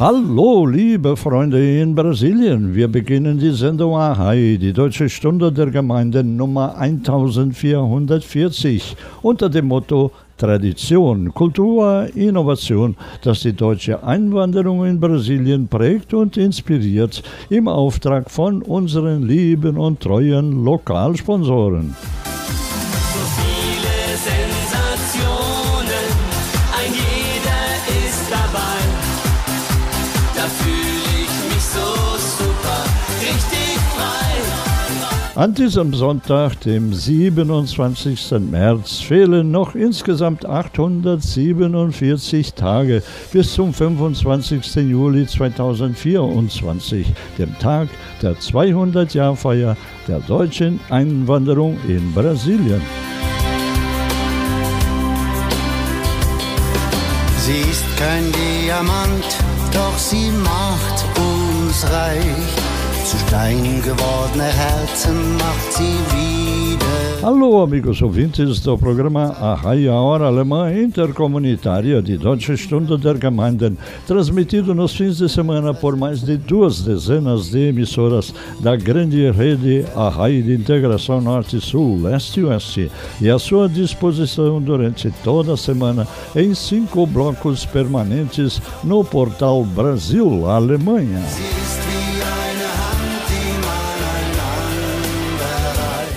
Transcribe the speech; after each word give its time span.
Hallo, 0.00 0.64
liebe 0.64 1.16
Freunde 1.16 1.80
in 1.80 1.92
Brasilien. 1.92 2.72
Wir 2.72 2.86
beginnen 2.86 3.36
die 3.36 3.50
Sendung 3.50 3.96
Ahai, 3.96 4.56
die 4.56 4.72
Deutsche 4.72 5.08
Stunde 5.08 5.50
der 5.50 5.72
Gemeinde 5.72 6.22
Nummer 6.22 6.76
1440 6.76 8.96
unter 9.22 9.48
dem 9.48 9.66
Motto 9.66 10.12
Tradition, 10.36 11.34
Kultur, 11.34 12.06
Innovation, 12.14 12.96
das 13.24 13.40
die 13.40 13.52
deutsche 13.52 14.00
Einwanderung 14.04 14.86
in 14.86 15.00
Brasilien 15.00 15.66
prägt 15.66 16.14
und 16.14 16.36
inspiriert 16.36 17.20
im 17.50 17.66
Auftrag 17.66 18.30
von 18.30 18.62
unseren 18.62 19.26
lieben 19.26 19.76
und 19.76 19.98
treuen 19.98 20.64
Lokalsponsoren. 20.64 21.96
An 35.38 35.54
diesem 35.54 35.94
Sonntag, 35.94 36.60
dem 36.62 36.92
27. 36.92 38.40
März, 38.50 38.98
fehlen 38.98 39.52
noch 39.52 39.76
insgesamt 39.76 40.44
847 40.44 42.54
Tage 42.54 43.04
bis 43.30 43.54
zum 43.54 43.72
25. 43.72 44.74
Juli 44.90 45.28
2024, 45.28 47.06
dem 47.38 47.56
Tag 47.60 47.88
der 48.20 48.34
200-Jahr-Feier 48.34 49.76
der 50.08 50.18
deutschen 50.18 50.80
Einwanderung 50.90 51.78
in 51.86 52.12
Brasilien. 52.12 52.82
Sie 57.46 57.60
ist 57.70 57.84
kein 57.96 58.24
Diamant, 58.32 59.38
doch 59.72 59.96
sie 59.98 60.32
macht 60.42 61.04
uns 61.16 61.86
reich. 61.92 62.67
Zu 63.08 63.16
Stein 63.20 63.80
gewordene 63.82 64.44
Herzen 64.44 65.38
macht 65.38 65.72
sie 65.72 65.98
wieder. 66.12 67.22
Alô, 67.22 67.62
amigos 67.62 68.02
ouvintes 68.02 68.60
do 68.60 68.76
programa 68.76 69.34
A 69.40 69.54
Raia 69.54 69.94
Hora 69.94 70.26
Alemã 70.26 70.70
Intercomunitária 70.70 72.02
de 72.02 72.18
Deutsche 72.18 72.54
Stunde 72.58 72.98
der 72.98 73.16
Gemeinden, 73.18 73.78
transmitido 74.06 74.74
nos 74.74 74.94
fins 74.94 75.16
de 75.16 75.26
semana 75.26 75.72
por 75.72 75.96
mais 75.96 76.20
de 76.20 76.36
duas 76.36 76.82
dezenas 76.82 77.50
de 77.50 77.70
emissoras 77.70 78.34
da 78.60 78.76
grande 78.76 79.30
rede 79.30 79.86
A 79.96 80.10
Raia 80.10 80.42
de 80.42 80.54
Integração 80.54 81.18
Norte-Sul, 81.22 82.02
Leste-Oeste, 82.02 82.90
e 83.22 83.30
à 83.30 83.38
sua 83.38 83.70
disposição 83.70 84.60
durante 84.60 85.10
toda 85.24 85.54
a 85.54 85.56
semana 85.56 86.06
em 86.36 86.54
cinco 86.54 87.06
blocos 87.06 87.64
permanentes 87.64 88.60
no 88.84 89.02
portal 89.02 89.64
Brasil 89.64 90.46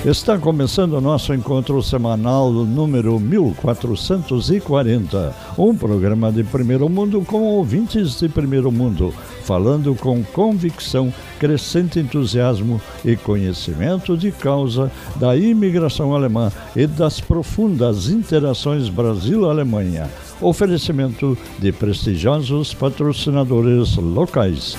Está 0.04 0.36
começando 0.36 0.94
o 0.94 1.02
nosso 1.02 1.32
encontro 1.32 1.80
semanal 1.84 2.52
número 2.52 3.20
1440, 3.20 5.32
um 5.56 5.76
programa 5.76 6.32
de 6.32 6.44
primeiro 6.44 6.90
mundo 6.90 7.22
com 7.22 7.44
ouvintes 7.44 8.20
de 8.20 8.28
primeiro 8.28 8.72
mundo, 8.72 9.14
falando 9.44 9.94
com 9.94 10.24
convicção, 10.24 11.14
crescente 11.40 12.00
entusiasmo 12.00 12.82
e 13.06 13.16
conhecimento 13.16 14.18
de 14.18 14.32
causa 14.32 14.92
da 15.18 15.38
imigração 15.38 16.16
alemã 16.16 16.52
e 16.76 16.88
das 16.88 17.20
profundas 17.20 18.10
interações 18.10 18.90
Brasil-Alemanha. 18.90 20.10
Oferecimento 20.42 21.38
de 21.60 21.72
prestigiosos 21.72 22.74
patrocinadores 22.74 23.98
locais. 23.98 24.76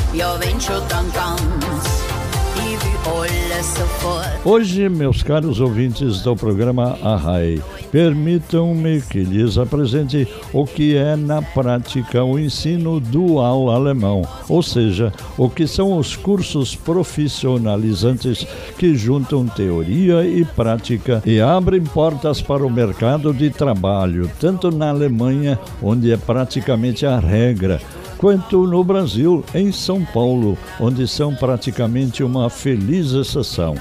Hoje, 4.44 4.90
meus 4.90 5.24
caros 5.24 5.62
ouvintes 5.62 6.22
do 6.22 6.36
programa 6.36 6.98
Arrai, 7.02 7.62
permitam-me 7.94 9.02
que 9.02 9.20
lhes 9.24 9.58
apresente 9.58 10.28
o 10.52 10.66
que 10.66 10.98
é 10.98 11.16
na 11.16 11.42
prática 11.42 12.26
o 12.26 12.38
ensino 12.38 13.00
dual 13.00 13.70
alemão, 13.70 14.24
ou 14.50 14.62
seja, 14.62 15.14
o 15.38 15.50
que 15.50 15.66
são 15.66 15.98
os 15.98 16.18
cursos 16.18 16.76
profissionalizantes 16.76 18.46
que 18.78 18.94
juntam 18.96 19.48
teoria 19.48 20.26
e 20.26 20.44
prática 20.44 21.24
e 21.26 21.40
abrem 21.40 21.84
portas 21.84 22.42
para 22.42 22.66
o 22.66 22.70
mercado 22.70 23.34
de 23.34 23.50
trabalho, 23.50 24.30
tanto 24.42 24.72
na 24.72 24.90
Alemanha, 24.90 25.58
onde 25.82 26.12
é 26.12 26.18
praticamente 26.18 27.06
a 27.06 27.18
regra, 27.18 27.80
quanto 28.22 28.68
no 28.68 28.84
Brasil, 28.84 29.44
em 29.56 29.72
São 29.72 30.06
Paulo, 30.06 30.56
onde 30.80 31.08
são 31.08 31.34
praticamente 31.34 32.24
uma 32.24 32.52
feliz 32.52 33.14
exceção. 33.14 33.74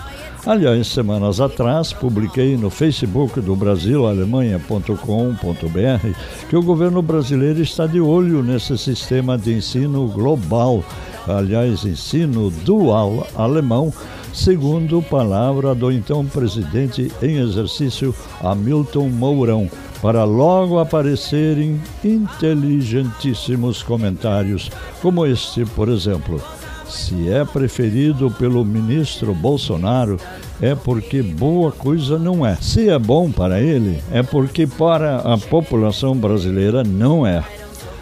Aliás, 0.47 0.87
semanas 0.87 1.39
atrás, 1.39 1.93
publiquei 1.93 2.57
no 2.57 2.71
Facebook 2.71 3.39
do 3.43 3.55
brasilalemanha.com.br 3.55 6.49
que 6.49 6.57
o 6.57 6.63
governo 6.63 7.03
brasileiro 7.03 7.61
está 7.61 7.87
de 7.87 8.01
olho 8.01 8.43
nesse 8.43 8.79
sistema 8.79 9.37
de 9.37 9.53
ensino 9.53 10.09
global, 10.09 10.83
aliás, 11.29 11.85
ensino 11.85 12.49
dual 12.65 13.27
alemão, 13.37 13.93
segundo 14.33 15.03
palavra 15.03 15.75
do 15.75 15.93
então 15.93 16.25
presidente 16.25 17.13
em 17.21 17.37
exercício 17.37 18.15
Hamilton 18.43 19.11
Mourão, 19.11 19.69
para 20.03 20.25
logo 20.25 20.79
aparecerem 20.79 21.81
inteligentíssimos 22.05 23.83
comentários, 23.83 24.71
como 25.03 25.27
este, 25.27 25.65
por 25.65 25.89
exemplo. 25.89 26.41
Se 26.89 27.31
é 27.31 27.45
preferido 27.45 28.31
pelo 28.33 28.65
ministro 28.65 29.33
Bolsonaro, 29.33 30.17
é 30.61 30.75
porque 30.75 31.23
boa 31.23 31.71
coisa 31.71 32.19
não 32.19 32.45
é. 32.45 32.57
Se 32.57 32.89
é 32.89 32.99
bom 32.99 33.31
para 33.31 33.61
ele, 33.61 34.01
é 34.11 34.23
porque 34.23 34.67
para 34.67 35.19
a 35.19 35.39
população 35.39 36.17
brasileira 36.17 36.83
não 36.83 37.25
é. 37.25 37.45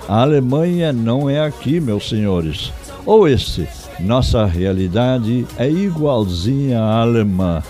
A 0.08 0.22
Alemanha 0.22 0.90
não 0.90 1.28
é 1.28 1.38
aqui, 1.38 1.78
meus 1.80 2.08
senhores. 2.08 2.72
Ou 3.04 3.28
este, 3.28 3.68
nossa 4.00 4.46
realidade 4.46 5.46
é 5.58 5.68
igualzinha 5.68 6.80
à 6.80 7.02
alemã. 7.02 7.62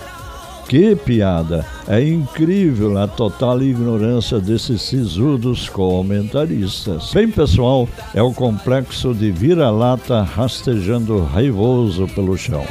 Que 0.69 0.95
piada! 0.95 1.65
É 1.87 1.99
incrível 1.99 2.95
a 2.99 3.07
total 3.07 3.59
ignorância 3.63 4.39
desses 4.39 4.83
sisudos 4.83 5.67
comentaristas. 5.67 7.11
Bem, 7.11 7.27
pessoal, 7.27 7.89
é 8.13 8.21
o 8.21 8.31
complexo 8.31 9.11
de 9.15 9.31
vira-lata 9.31 10.21
rastejando 10.21 11.23
raivoso 11.23 12.07
pelo 12.09 12.37
chão. 12.37 12.63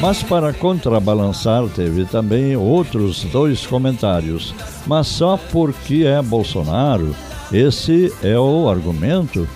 Mas 0.00 0.22
para 0.22 0.54
contrabalançar, 0.54 1.68
teve 1.68 2.06
também 2.06 2.56
outros 2.56 3.24
dois 3.24 3.66
comentários. 3.66 4.54
Mas 4.86 5.08
só 5.08 5.36
porque 5.36 6.04
é 6.06 6.22
Bolsonaro? 6.22 7.14
Esse 7.52 8.10
é 8.22 8.38
o 8.38 8.66
argumento? 8.66 9.46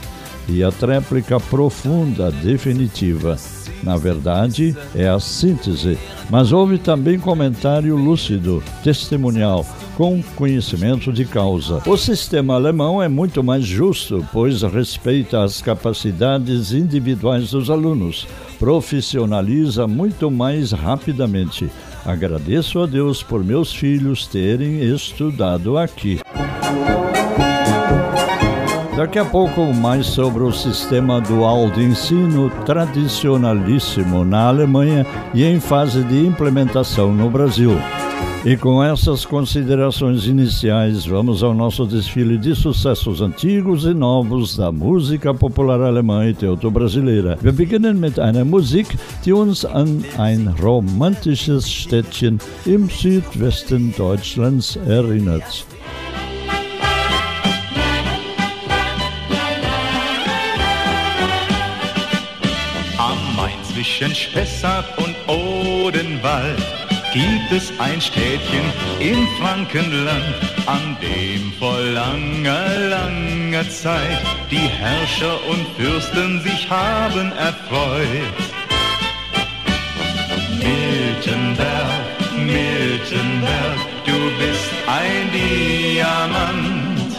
E 0.48 0.62
a 0.62 0.70
tréplica 0.70 1.40
profunda, 1.40 2.30
definitiva. 2.30 3.36
Na 3.82 3.96
verdade, 3.96 4.76
é 4.94 5.08
a 5.08 5.18
síntese. 5.20 5.98
Mas 6.30 6.52
houve 6.52 6.78
também 6.78 7.18
comentário 7.18 7.96
lúcido, 7.96 8.62
testemunial, 8.82 9.66
com 9.96 10.22
conhecimento 10.34 11.12
de 11.12 11.24
causa. 11.24 11.82
O 11.86 11.96
sistema 11.96 12.54
alemão 12.54 13.02
é 13.02 13.08
muito 13.08 13.42
mais 13.42 13.64
justo, 13.64 14.26
pois 14.32 14.62
respeita 14.62 15.42
as 15.42 15.60
capacidades 15.60 16.72
individuais 16.72 17.50
dos 17.50 17.70
alunos, 17.70 18.26
profissionaliza 18.58 19.86
muito 19.86 20.30
mais 20.30 20.72
rapidamente. 20.72 21.70
Agradeço 22.04 22.80
a 22.80 22.86
Deus 22.86 23.22
por 23.22 23.42
meus 23.42 23.72
filhos 23.72 24.26
terem 24.26 24.80
estudado 24.82 25.76
aqui. 25.76 26.20
Daqui 29.06 29.20
a 29.20 29.24
pouco, 29.24 29.72
mais 29.72 30.04
sobre 30.04 30.42
o 30.42 30.50
sistema 30.50 31.20
dual 31.20 31.70
de 31.70 31.80
ensino 31.80 32.50
tradicionalíssimo 32.64 34.24
na 34.24 34.48
Alemanha 34.48 35.06
e 35.32 35.44
em 35.44 35.60
fase 35.60 36.02
de 36.02 36.26
implementação 36.26 37.14
no 37.14 37.30
Brasil. 37.30 37.70
E 38.44 38.56
com 38.56 38.82
essas 38.82 39.24
considerações 39.24 40.26
iniciais, 40.26 41.06
vamos 41.06 41.44
ao 41.44 41.54
nosso 41.54 41.86
desfile 41.86 42.36
de 42.36 42.56
sucessos 42.56 43.20
antigos 43.20 43.84
e 43.84 43.94
novos 43.94 44.56
da 44.56 44.72
música 44.72 45.32
popular 45.32 45.80
alemã 45.80 46.26
e 46.26 46.34
teuto-brasileira. 46.34 47.38
Wir 47.40 47.52
beginnen 47.52 48.00
mit 48.00 48.18
einer 48.18 48.44
Musik, 48.44 48.88
die 49.24 49.32
uns 49.32 49.64
an 49.64 50.02
ein 50.18 50.52
romantisches 50.60 51.70
Städtchen 51.70 52.40
im 52.66 52.90
Südwesten 52.90 53.94
Deutschlands 53.96 54.76
erinnert. 54.88 55.64
Zwischen 63.86 64.14
Spessart 64.14 64.98
und 64.98 65.14
Odenwald 65.28 66.58
gibt 67.12 67.52
es 67.52 67.72
ein 67.78 68.00
Städtchen 68.00 68.64
im 68.98 69.26
Frankenland, 69.40 70.34
an 70.66 70.96
dem 71.00 71.52
vor 71.58 71.78
langer, 71.78 72.66
langer 72.90 73.68
Zeit 73.70 74.20
die 74.50 74.56
Herrscher 74.56 75.38
und 75.48 75.64
Fürsten 75.76 76.42
sich 76.42 76.68
haben 76.68 77.32
erfreut. 77.32 78.38
Miltenberg, 80.58 82.34
Miltenberg, 82.44 83.78
du 84.04 84.18
bist 84.40 84.70
ein 84.88 85.30
Diamant, 85.32 87.12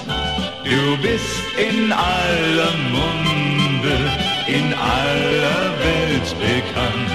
du 0.65 0.97
bist 1.01 1.43
in 1.57 1.93
aller 1.93 2.73
Munde, 2.91 4.26
in 4.47 4.73
aller 4.73 5.65
Welt 5.83 6.29
bekannt. 6.39 7.11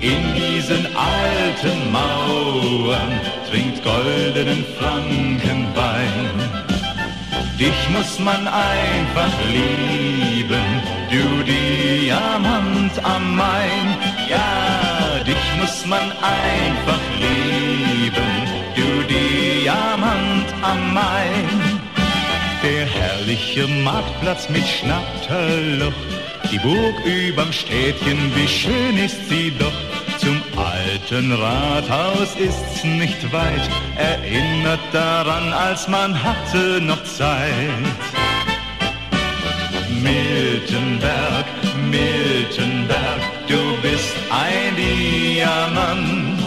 In 0.00 0.34
diesen 0.34 0.86
alten 0.96 1.92
Mauern 1.92 3.12
trinkt 3.48 3.82
goldenen 3.82 4.64
Frankenwein. 4.78 6.30
Dich 7.58 7.88
muss 7.90 8.18
man 8.18 8.46
einfach 8.46 9.32
lieben, 9.48 10.66
du 11.10 11.42
Diamant 11.44 12.92
am 13.02 13.36
Main. 13.36 13.96
Ja, 14.28 15.24
dich 15.24 15.46
muss 15.58 15.86
man 15.86 16.12
einfach 16.20 17.00
lieben, 17.18 18.32
du 18.74 19.02
Diamant 19.14 20.48
am 20.62 20.92
Main. 20.92 21.75
Der 22.66 22.84
herrliche 22.84 23.68
Marktplatz 23.68 24.48
mit 24.48 24.66
Schnatterloch, 24.66 25.92
die 26.50 26.58
Burg 26.58 26.96
überm 27.04 27.52
Städtchen, 27.52 28.18
wie 28.34 28.48
schön 28.48 28.98
ist 28.98 29.28
sie 29.28 29.52
doch. 29.56 29.78
Zum 30.18 30.42
alten 30.56 31.30
Rathaus 31.30 32.34
ist's 32.34 32.82
nicht 32.82 33.32
weit, 33.32 33.70
erinnert 33.96 34.80
daran, 34.90 35.52
als 35.52 35.86
man 35.86 36.20
hatte 36.20 36.80
noch 36.80 37.04
Zeit. 37.04 37.52
Miltenberg, 40.02 41.46
Miltenberg, 41.88 43.20
du 43.46 43.60
bist 43.80 44.16
ein 44.44 44.74
Diamant, 44.74 46.40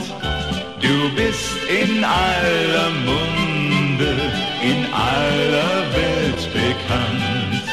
du 0.82 1.16
bist 1.16 1.56
in 1.70 2.04
aller 2.04 2.90
Munde, 3.06 4.12
in 4.62 4.86
aller 4.94 5.94
Welt 5.94 6.09
bekannt. 6.90 7.64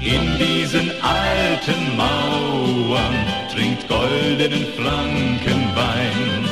In 0.00 0.38
diesen 0.38 0.90
alten 1.02 1.96
Mauern 1.96 3.14
trinkt 3.52 3.88
goldenen 3.88 4.66
Frankenwein. 4.76 6.48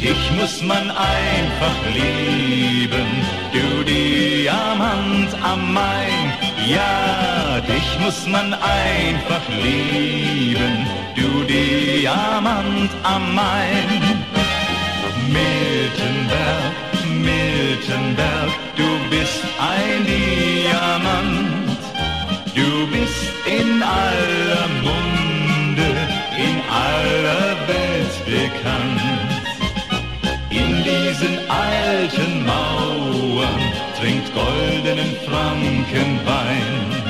Dich 0.00 0.30
muss 0.40 0.62
man 0.62 0.90
einfach 0.90 1.76
lieben, 1.94 3.10
du 3.52 3.84
Diamant 3.84 5.30
am 5.42 5.72
Main. 5.72 6.32
Ja, 6.66 7.60
dich 7.60 7.98
muss 8.04 8.26
man 8.26 8.52
einfach 8.54 9.42
lieben, 9.62 10.86
du 11.14 11.44
Diamant 11.44 12.90
am 13.04 13.34
Main. 13.34 14.02
Miltenberg, 15.28 16.74
Miltenberg, 17.08 17.51
du 18.76 18.98
bist 19.10 19.42
ein 19.58 20.04
Diamant. 20.04 21.78
Du 22.54 22.86
bist 22.88 23.32
in 23.46 23.82
aller 23.82 24.68
Munde, 24.82 25.90
in 26.36 26.56
aller 26.68 27.56
Welt 27.66 28.14
bekannt. 28.26 29.00
In 30.50 30.84
diesen 30.84 31.38
alten 31.48 32.44
Mauern 32.44 33.60
trinkt 33.98 34.32
goldenen 34.34 35.16
Frankenwein. 35.26 37.01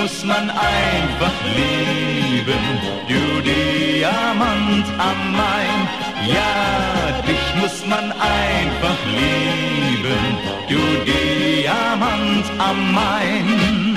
Muss 0.00 0.24
man 0.24 0.48
einfach 0.48 1.36
lieben, 1.56 2.64
du 3.06 3.42
Diamant 3.42 4.86
am 4.96 5.32
Main. 5.32 5.78
Ja, 6.26 7.20
dich 7.28 7.54
muss 7.60 7.84
man 7.86 8.10
einfach 8.12 8.98
lieben, 9.18 10.38
du 10.70 10.80
Diamant 11.04 12.46
am 12.58 12.94
Main. 12.94 13.89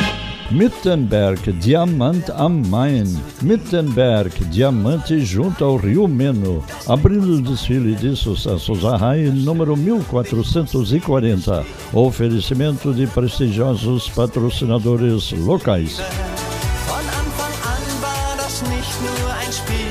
Mittenberg, 0.53 1.51
Diamante 1.53 2.31
am 2.31 2.61
Main. 2.69 3.07
Mittenberg, 3.41 4.29
Diamante 4.51 5.19
junto 5.19 5.65
ao 5.65 5.77
Rio 5.77 6.07
Meno. 6.07 6.63
Abrindo 6.88 7.38
o 7.38 7.41
desfile 7.41 7.95
de 7.95 8.15
sucessos 8.15 8.85
a 8.85 8.95
RAI 8.95 9.31
número 9.31 9.75
1440. 9.75 11.65
Oferecimento 11.91 12.94
de 12.94 13.07
prestigiosos 13.07 14.07
patrocinadores 14.09 15.31
locais. 15.31 15.97
Von 16.85 16.99
Anfang 16.99 17.56
an 17.65 18.01
war 18.03 18.38
das 18.38 18.61
nicht 18.69 19.01
nur 19.01 19.33
ein 19.33 19.51
Spiel. 19.51 19.82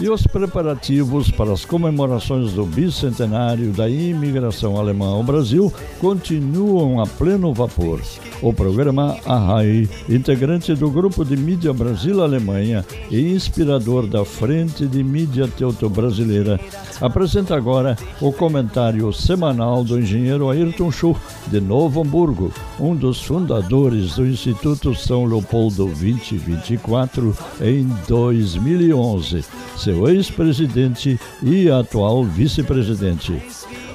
E 0.00 0.08
os 0.08 0.26
preparativos 0.26 1.30
para 1.30 1.52
as 1.52 1.64
comemorações 1.64 2.52
do 2.52 2.64
bicentenário 2.64 3.70
da 3.70 3.88
imigração 3.88 4.76
alemã 4.78 5.08
ao 5.08 5.22
Brasil 5.22 5.72
continuam 5.98 7.00
a 7.00 7.06
pleno 7.06 7.52
vapor. 7.52 8.00
O 8.40 8.52
programa 8.54 9.18
Arrai, 9.26 9.88
integrante 10.08 10.74
do 10.74 10.90
grupo 10.90 11.24
de 11.24 11.36
mídia 11.36 11.72
Brasil-Alemanha 11.74 12.84
e 13.10 13.32
inspirador 13.32 14.06
da 14.06 14.24
Frente 14.24 14.86
de 14.86 15.04
Mídia 15.04 15.46
Teuto-Brasileira, 15.46 16.58
apresenta 17.00 17.54
agora 17.54 17.96
o 18.20 18.32
comentário 18.32 19.12
semanal 19.12 19.84
do 19.84 19.98
engenheiro 19.98 20.48
Ayrton 20.48 20.90
Schuh, 20.90 21.16
de 21.48 21.60
Novo 21.60 22.00
Hamburgo, 22.00 22.52
um 22.78 22.96
dos 22.96 23.22
fundadores 23.22 24.16
do 24.16 24.26
Instituto 24.26 24.94
São 24.94 25.26
Leopoldo 25.26 25.84
2024 25.84 27.36
em 27.60 27.86
2011, 28.08 29.29
seu 29.76 30.08
ex-presidente 30.08 31.18
e 31.42 31.70
atual 31.70 32.24
vice-presidente. 32.24 33.40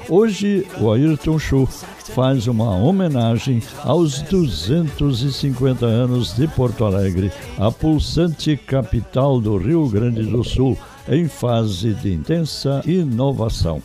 Hoje, 0.07 0.65
o 0.79 0.91
Ayrton 0.91 1.39
Schuh 1.39 1.67
faz 2.13 2.47
uma 2.47 2.75
homenagem 2.75 3.61
aos 3.83 4.21
250 4.21 5.85
anos 5.85 6.35
de 6.35 6.47
Porto 6.47 6.85
Alegre, 6.85 7.31
a 7.57 7.71
pulsante 7.71 8.55
capital 8.55 9.41
do 9.41 9.57
Rio 9.57 9.87
Grande 9.89 10.23
do 10.23 10.43
Sul, 10.43 10.77
em 11.07 11.27
fase 11.27 11.93
de 11.95 12.13
intensa 12.13 12.81
inovação. 12.85 13.81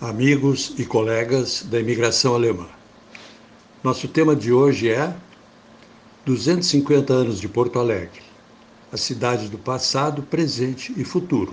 Amigos 0.00 0.74
e 0.78 0.84
colegas 0.84 1.66
da 1.68 1.80
imigração 1.80 2.34
alemã. 2.34 2.66
Nosso 3.82 4.06
tema 4.08 4.34
de 4.34 4.52
hoje 4.52 4.90
é 4.90 5.12
250 6.24 7.12
anos 7.12 7.40
de 7.40 7.48
Porto 7.48 7.78
Alegre, 7.78 8.22
a 8.94 8.96
cidade 8.96 9.48
do 9.48 9.58
passado, 9.58 10.22
presente 10.22 10.94
e 10.96 11.02
futuro. 11.02 11.52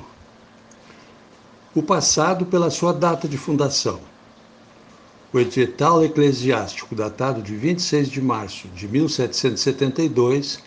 O 1.73 1.81
passado 1.81 2.45
pela 2.45 2.69
sua 2.69 2.93
data 2.93 3.27
de 3.27 3.35
fundação. 3.35 3.99
O 5.33 5.39
edital 5.39 6.05
eclesiástico, 6.05 6.93
datado 6.93 7.41
de 7.41 7.55
26 7.55 8.09
de 8.09 8.21
março 8.21 8.67
de 8.75 8.87
1772, 8.87 10.59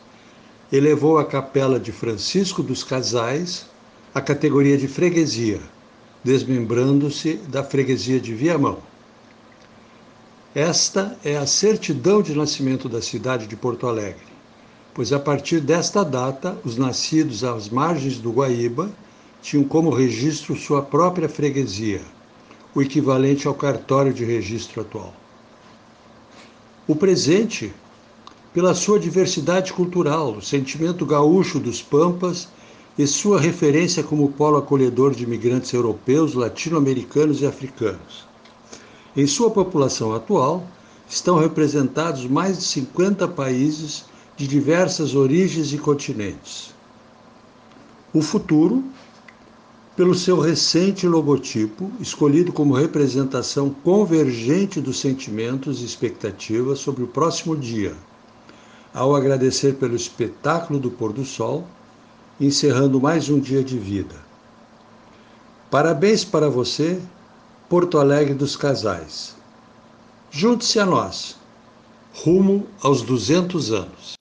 elevou 0.72 1.16
a 1.16 1.24
capela 1.24 1.78
de 1.78 1.92
Francisco 1.92 2.60
dos 2.60 2.82
Casais 2.82 3.66
à 4.12 4.20
categoria 4.20 4.76
de 4.76 4.88
freguesia, 4.88 5.60
desmembrando-se 6.24 7.34
da 7.34 7.62
freguesia 7.62 8.18
de 8.18 8.34
Viamão. 8.34 8.78
Esta 10.52 11.16
é 11.24 11.36
a 11.36 11.46
certidão 11.46 12.20
de 12.20 12.34
nascimento 12.34 12.88
da 12.88 13.00
cidade 13.00 13.46
de 13.46 13.54
Porto 13.54 13.86
Alegre, 13.86 14.33
pois 14.94 15.12
a 15.12 15.18
partir 15.18 15.60
desta 15.60 16.04
data, 16.04 16.56
os 16.64 16.76
nascidos 16.76 17.42
às 17.42 17.68
margens 17.68 18.18
do 18.18 18.30
Guaíba 18.30 18.88
tinham 19.42 19.64
como 19.64 19.90
registro 19.90 20.56
sua 20.56 20.80
própria 20.80 21.28
freguesia, 21.28 22.00
o 22.72 22.80
equivalente 22.80 23.48
ao 23.48 23.54
cartório 23.54 24.14
de 24.14 24.24
registro 24.24 24.80
atual. 24.80 25.12
O 26.86 26.94
presente, 26.94 27.72
pela 28.52 28.72
sua 28.72 29.00
diversidade 29.00 29.72
cultural, 29.72 30.36
o 30.36 30.42
sentimento 30.42 31.04
gaúcho 31.04 31.58
dos 31.58 31.82
Pampas 31.82 32.48
e 32.96 33.04
sua 33.06 33.40
referência 33.40 34.02
como 34.04 34.30
polo 34.30 34.58
acolhedor 34.58 35.12
de 35.12 35.24
imigrantes 35.24 35.72
europeus, 35.72 36.34
latino-americanos 36.34 37.42
e 37.42 37.46
africanos. 37.46 38.24
Em 39.16 39.26
sua 39.26 39.50
população 39.50 40.14
atual, 40.14 40.64
estão 41.08 41.36
representados 41.36 42.26
mais 42.26 42.58
de 42.58 42.64
50 42.64 43.26
países 43.28 44.04
de 44.36 44.46
diversas 44.48 45.14
origens 45.14 45.72
e 45.72 45.78
continentes. 45.78 46.74
O 48.12 48.20
futuro, 48.20 48.84
pelo 49.96 50.14
seu 50.14 50.40
recente 50.40 51.06
logotipo, 51.06 51.90
escolhido 52.00 52.52
como 52.52 52.74
representação 52.74 53.70
convergente 53.70 54.80
dos 54.80 54.98
sentimentos 54.98 55.80
e 55.80 55.84
expectativas 55.84 56.80
sobre 56.80 57.04
o 57.04 57.08
próximo 57.08 57.56
dia, 57.56 57.94
ao 58.92 59.14
agradecer 59.14 59.74
pelo 59.74 59.94
espetáculo 59.94 60.78
do 60.78 60.90
pôr 60.90 61.12
do 61.12 61.24
sol, 61.24 61.66
encerrando 62.40 63.00
mais 63.00 63.28
um 63.28 63.38
dia 63.38 63.62
de 63.62 63.78
vida. 63.78 64.14
Parabéns 65.70 66.24
para 66.24 66.48
você, 66.48 67.00
Porto 67.68 67.98
Alegre 67.98 68.34
dos 68.34 68.56
Casais. 68.56 69.34
Junte-se 70.30 70.78
a 70.78 70.86
nós, 70.86 71.36
rumo 72.12 72.66
aos 72.80 73.02
200 73.02 73.72
anos. 73.72 74.13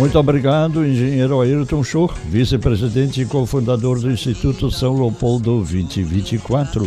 Muito 0.00 0.18
obrigado, 0.18 0.84
engenheiro 0.84 1.40
Ayrton 1.42 1.84
Schur, 1.84 2.12
vice-presidente 2.26 3.20
e 3.20 3.26
cofundador 3.26 4.00
do 4.00 4.10
Instituto 4.10 4.70
São 4.70 4.94
Leopoldo 4.94 5.58
2024. 5.58 6.82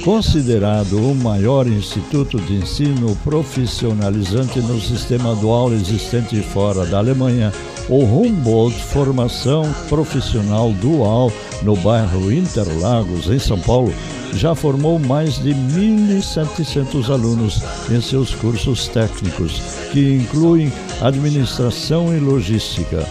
Considerado 0.04 0.99
o 0.99 1.14
maior 1.14 1.66
instituto 1.66 2.38
de 2.38 2.56
ensino 2.56 3.16
profissionalizante 3.25 4.61
no 4.61 4.78
sistema 4.78 5.35
dual 5.37 5.73
existente 5.73 6.40
fora 6.42 6.85
da 6.85 6.99
Alemanha, 6.99 7.50
o 7.88 8.03
Humboldt 8.03 8.76
Formação 8.85 9.71
Profissional 9.88 10.73
Dual 10.73 11.33
no 11.62 11.76
bairro 11.76 12.33
Interlagos, 12.33 13.29
em 13.29 13.38
São 13.38 13.59
Paulo, 13.59 13.93
já 14.33 14.55
formou 14.55 14.99
mais 14.99 15.38
de 15.38 15.55
1.700 15.55 17.11
alunos 17.11 17.62
em 17.91 18.00
seus 18.00 18.35
cursos 18.35 18.88
técnicos, 18.88 19.61
que 19.93 20.14
incluem 20.14 20.73
administração 21.00 22.14
e 22.14 22.19
logística. 22.19 23.07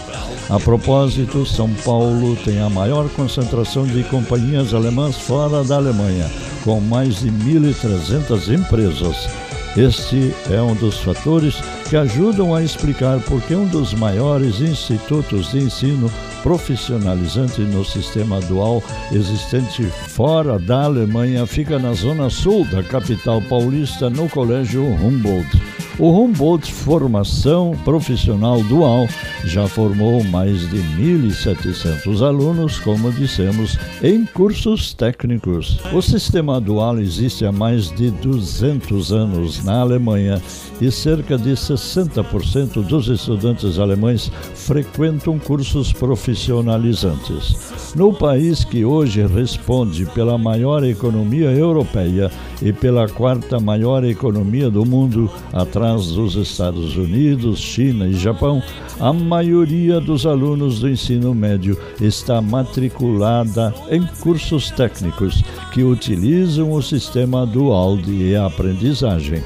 A 0.50 0.60
propósito, 0.60 1.46
São 1.46 1.70
Paulo 1.84 2.36
tem 2.44 2.60
a 2.60 2.68
maior 2.68 3.08
concentração 3.10 3.86
de 3.86 4.04
companhias 4.04 4.74
alemãs 4.74 5.16
fora 5.16 5.64
da 5.64 5.76
Alemanha, 5.76 6.30
com 6.62 6.80
mais 6.80 7.20
de 7.20 7.30
1.300 7.30 8.54
empresas. 8.54 9.43
Este 9.76 10.32
é 10.52 10.62
um 10.62 10.72
dos 10.76 10.98
fatores 10.98 11.56
que 11.90 11.96
ajudam 11.96 12.54
a 12.54 12.62
explicar 12.62 13.18
por 13.20 13.42
que 13.42 13.56
um 13.56 13.66
dos 13.66 13.92
maiores 13.92 14.60
institutos 14.60 15.50
de 15.50 15.64
ensino 15.64 16.08
profissionalizante 16.44 17.60
no 17.62 17.84
sistema 17.84 18.38
dual 18.42 18.80
existente 19.10 19.82
fora 19.82 20.60
da 20.60 20.84
Alemanha 20.84 21.44
fica 21.44 21.76
na 21.76 21.92
zona 21.92 22.30
sul 22.30 22.64
da 22.66 22.84
capital 22.84 23.42
paulista, 23.42 24.08
no 24.08 24.28
Colégio 24.28 24.84
Humboldt. 24.84 25.73
O 25.96 26.10
Humboldt 26.10 26.72
Formação 26.72 27.70
Profissional 27.84 28.60
Dual 28.64 29.06
já 29.44 29.68
formou 29.68 30.24
mais 30.24 30.68
de 30.68 30.78
1.700 30.78 32.20
alunos, 32.20 32.80
como 32.80 33.12
dissemos, 33.12 33.78
em 34.02 34.26
cursos 34.26 34.92
técnicos. 34.92 35.78
O 35.92 36.02
sistema 36.02 36.60
dual 36.60 36.98
existe 36.98 37.46
há 37.46 37.52
mais 37.52 37.92
de 37.92 38.10
200 38.10 39.12
anos 39.12 39.62
na 39.62 39.82
Alemanha 39.82 40.42
e 40.80 40.90
cerca 40.90 41.38
de 41.38 41.50
60% 41.50 42.84
dos 42.84 43.06
estudantes 43.06 43.78
alemães 43.78 44.32
frequentam 44.52 45.38
cursos 45.38 45.92
profissionalizantes. 45.92 47.94
No 47.94 48.12
país 48.12 48.64
que 48.64 48.84
hoje 48.84 49.24
responde 49.24 50.06
pela 50.06 50.36
maior 50.36 50.82
economia 50.82 51.52
europeia 51.52 52.32
e 52.60 52.72
pela 52.72 53.08
quarta 53.08 53.60
maior 53.60 54.04
economia 54.04 54.68
do 54.68 54.84
mundo, 54.84 55.30
atrás 55.52 55.83
dos 55.92 56.34
Estados 56.34 56.96
Unidos, 56.96 57.60
China 57.60 58.06
e 58.06 58.14
Japão, 58.14 58.62
a 58.98 59.12
maioria 59.12 60.00
dos 60.00 60.24
alunos 60.24 60.80
do 60.80 60.88
ensino 60.88 61.34
médio 61.34 61.78
está 62.00 62.40
matriculada 62.40 63.74
em 63.90 64.02
cursos 64.20 64.70
técnicos 64.70 65.42
que 65.72 65.82
utilizam 65.82 66.72
o 66.72 66.82
sistema 66.82 67.44
dual 67.44 67.98
de 67.98 68.34
aprendizagem. 68.34 69.42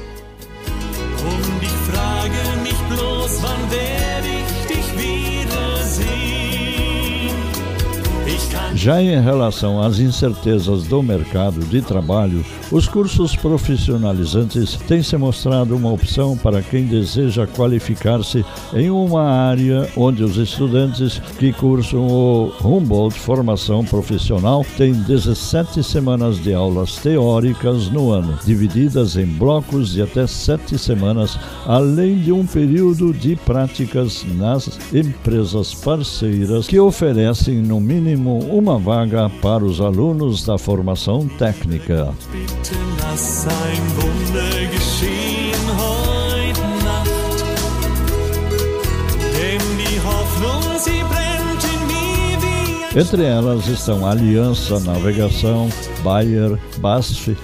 Já 8.75 9.01
em 9.01 9.21
relação 9.21 9.81
às 9.81 9.99
incertezas 9.99 10.83
do 10.83 11.03
mercado 11.03 11.59
de 11.65 11.81
trabalho, 11.81 12.45
os 12.71 12.87
cursos 12.87 13.35
profissionalizantes 13.35 14.75
têm 14.87 15.01
se 15.01 15.17
mostrado 15.17 15.75
uma 15.75 15.91
opção 15.91 16.37
para 16.37 16.61
quem 16.61 16.85
deseja 16.85 17.47
qualificar-se 17.47 18.45
em 18.73 18.89
uma 18.91 19.23
área 19.23 19.89
onde 19.97 20.23
os 20.23 20.37
estudantes 20.37 21.19
que 21.39 21.51
cursam 21.51 22.07
o 22.07 22.51
Humboldt 22.63 23.19
Formação 23.19 23.83
Profissional 23.83 24.65
têm 24.77 24.93
17 24.93 25.83
semanas 25.83 26.41
de 26.41 26.53
aulas 26.53 26.97
teóricas 26.97 27.89
no 27.89 28.11
ano, 28.11 28.37
divididas 28.45 29.17
em 29.17 29.25
blocos 29.25 29.93
de 29.93 30.01
até 30.03 30.27
7 30.27 30.77
semanas, 30.77 31.39
além 31.65 32.19
de 32.19 32.31
um 32.31 32.45
período 32.45 33.13
de 33.13 33.35
práticas 33.35 34.25
nas 34.35 34.69
empresas 34.93 35.73
parceiras 35.73 36.67
que 36.67 36.79
oferecem 36.79 37.55
no 37.55 37.79
mínimo 37.79 38.39
uma 38.51 38.77
vaga 38.77 39.29
para 39.41 39.63
os 39.63 39.81
alunos 39.81 40.45
da 40.45 40.57
formação 40.57 41.27
técnica. 41.27 42.13
Bitten, 42.59 42.77
lass 42.99 43.45
ein 43.47 43.81
Wunder 43.95 44.67
geschehen 44.71 45.65
heute 45.77 46.61
Nacht. 46.85 47.43
Denn 49.33 49.61
die 49.77 49.99
Hoffnung, 50.01 50.79
sie 50.79 51.03
brennt 51.09 51.63
in 51.63 51.87
mir 51.87 52.93
wie 52.93 52.99
Entre 52.99 53.25
elas 53.25 53.67
estão 53.67 54.05
Aliança 54.05 54.79
Navegação, 54.79 55.69
Bayer, 56.03 56.57
BASF, 56.81 57.35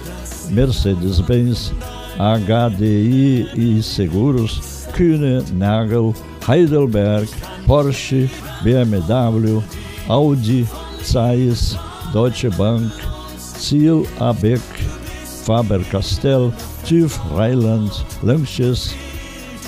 Mercedes-Benz, 0.50 1.72
HDI 2.18 3.48
e 3.54 3.82
Seguros, 3.82 4.86
Kühne, 4.92 5.44
Nagel, 5.52 6.14
Heidelberg, 6.46 7.28
Porsche, 7.66 8.30
BMW, 8.62 9.62
Audi, 10.08 10.66
Zeiss, 11.02 11.76
Deutsche 12.12 12.50
Bank, 12.50 12.92
Ziel 13.36 14.06
Abeck, 14.18 14.62
Faber-Castell, 15.46 16.52
TÜV 16.84 17.16
Rheinland, 17.36 17.90
Lanxess, 18.22 18.94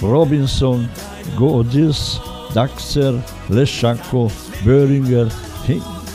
Robinson, 0.03 0.89
Godis, 1.37 2.21
Daxer, 2.53 3.15
Lechaco, 3.49 4.31
Böhringer, 4.65 5.29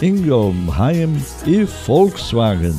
Ingelheim 0.01 1.15
e 1.47 1.63
Volkswagen. 1.87 2.75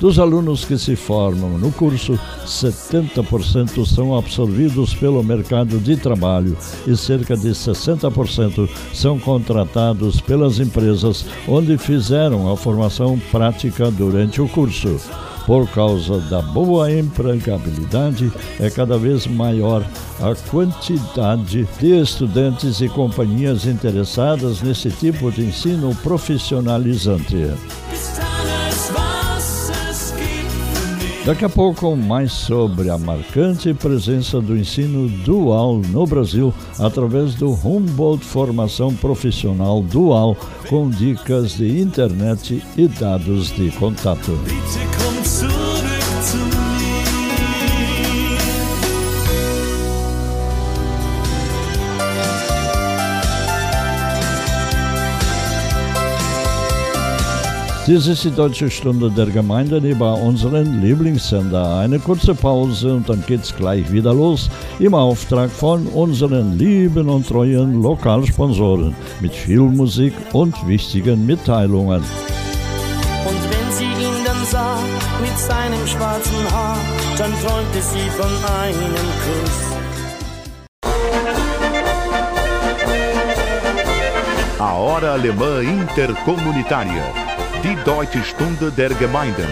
Dos 0.00 0.18
alunos 0.18 0.64
que 0.64 0.76
se 0.76 0.94
formam 0.94 1.56
no 1.56 1.72
curso, 1.72 2.18
70% 2.44 3.86
são 3.86 4.14
absorvidos 4.14 4.92
pelo 4.94 5.22
mercado 5.24 5.78
de 5.78 5.96
trabalho 5.96 6.56
e 6.86 6.94
cerca 6.94 7.34
de 7.34 7.48
60% 7.48 8.68
são 8.92 9.18
contratados 9.18 10.20
pelas 10.20 10.58
empresas 10.58 11.24
onde 11.48 11.78
fizeram 11.78 12.52
a 12.52 12.56
formação 12.56 13.18
prática 13.30 13.90
durante 13.90 14.42
o 14.42 14.48
curso. 14.48 15.00
Por 15.46 15.68
causa 15.68 16.18
da 16.22 16.42
boa 16.42 16.92
empregabilidade, 16.92 18.32
é 18.58 18.68
cada 18.68 18.98
vez 18.98 19.28
maior 19.28 19.86
a 20.20 20.34
quantidade 20.50 21.68
de 21.78 22.00
estudantes 22.00 22.80
e 22.80 22.88
companhias 22.88 23.64
interessadas 23.64 24.60
nesse 24.60 24.90
tipo 24.90 25.30
de 25.30 25.44
ensino 25.44 25.94
profissionalizante. 26.02 27.52
Daqui 31.24 31.44
a 31.44 31.48
pouco, 31.48 31.96
mais 31.96 32.30
sobre 32.30 32.88
a 32.88 32.96
marcante 32.96 33.74
presença 33.74 34.40
do 34.40 34.56
ensino 34.56 35.08
dual 35.24 35.78
no 35.90 36.06
Brasil 36.06 36.54
através 36.78 37.34
do 37.34 37.50
Humboldt 37.50 38.24
Formação 38.24 38.94
Profissional 38.94 39.82
Dual, 39.82 40.36
com 40.68 40.88
dicas 40.88 41.56
de 41.56 41.80
internet 41.80 42.62
e 42.76 42.86
dados 42.86 43.50
de 43.56 43.72
contato. 43.72 44.38
Dies 57.86 58.08
ist 58.08 58.24
die 58.24 58.32
Deutsche 58.32 58.68
Stunde 58.68 59.08
der 59.12 59.26
Gemeinde 59.26 59.76
über 59.78 60.14
unseren 60.14 60.82
Lieblingssender. 60.82 61.76
Eine 61.76 62.00
kurze 62.00 62.34
Pause 62.34 62.96
und 62.96 63.08
dann 63.08 63.22
geht's 63.24 63.54
gleich 63.54 63.92
wieder 63.92 64.12
los 64.12 64.50
im 64.80 64.92
Auftrag 64.92 65.48
von 65.50 65.86
unseren 65.86 66.58
lieben 66.58 67.08
und 67.08 67.28
treuen 67.28 67.80
Lokalsponsoren 67.80 68.92
mit 69.20 69.32
viel 69.32 69.60
Musik 69.60 70.14
und 70.32 70.56
wichtigen 70.66 71.24
Mitteilungen. 71.26 72.02
Und 72.02 73.42
wenn 73.50 73.72
sie 73.72 73.84
ihn 73.84 74.24
dann 74.24 74.44
sah 74.50 74.78
mit 75.22 75.38
seinem 75.38 75.86
schwarzen 75.86 76.50
Haar, 76.50 76.78
dann 77.16 77.30
träumte 77.40 77.80
sie 77.80 78.10
von 78.18 78.32
einem 78.62 78.96
Kuss. 79.22 79.62
A 84.58 84.72
Hora 84.72 85.12
Alemã 85.12 85.60
Intercomunitária 85.60 87.25
Die 87.62 87.76
Deutsche 87.84 88.22
Stunde 88.22 88.70
der 88.70 88.94
Gemeinden. 88.94 89.48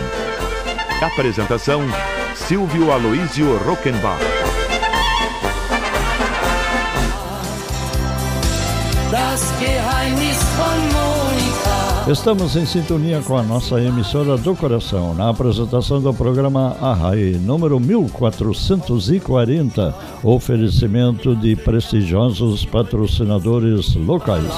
Apresentação: 1.00 1.82
Silvio 2.34 2.92
Aloísio 2.92 3.56
Rockenbach. 3.66 4.20
Das 9.10 9.52
Geheimnis 9.58 10.38
von 10.56 10.78
Monika. 10.92 11.74
Estamos 12.06 12.54
em 12.54 12.66
sintonia 12.66 13.22
com 13.22 13.38
a 13.38 13.42
nossa 13.42 13.80
emissora 13.80 14.36
do 14.36 14.54
coração, 14.54 15.14
na 15.14 15.30
apresentação 15.30 16.02
do 16.02 16.12
programa 16.12 16.76
Arrai, 16.80 17.40
número 17.40 17.80
1440, 17.80 19.94
oferecimento 20.22 21.34
de 21.34 21.56
prestigiosos 21.56 22.66
patrocinadores 22.66 23.94
locais. 23.94 24.52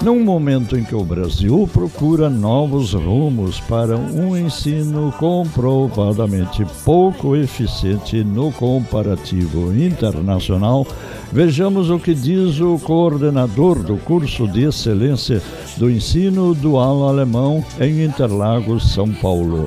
Num 0.00 0.24
momento 0.24 0.74
em 0.78 0.82
que 0.82 0.94
o 0.94 1.04
Brasil 1.04 1.68
procura 1.70 2.30
novos 2.30 2.94
rumos 2.94 3.60
para 3.60 3.94
um 3.94 4.34
ensino 4.34 5.12
comprovadamente 5.18 6.64
pouco 6.82 7.36
eficiente 7.36 8.24
no 8.24 8.50
comparativo 8.52 9.70
internacional, 9.76 10.86
vejamos 11.30 11.90
o 11.90 11.98
que 11.98 12.14
diz 12.14 12.58
o 12.58 12.78
coordenador 12.78 13.82
do 13.82 13.98
curso 13.98 14.48
de 14.48 14.64
excelência 14.64 15.42
do 15.76 15.90
ensino 15.90 16.54
dual 16.54 17.06
alemão 17.06 17.62
em 17.78 18.02
Interlagos, 18.02 18.94
São 18.94 19.12
Paulo. 19.12 19.66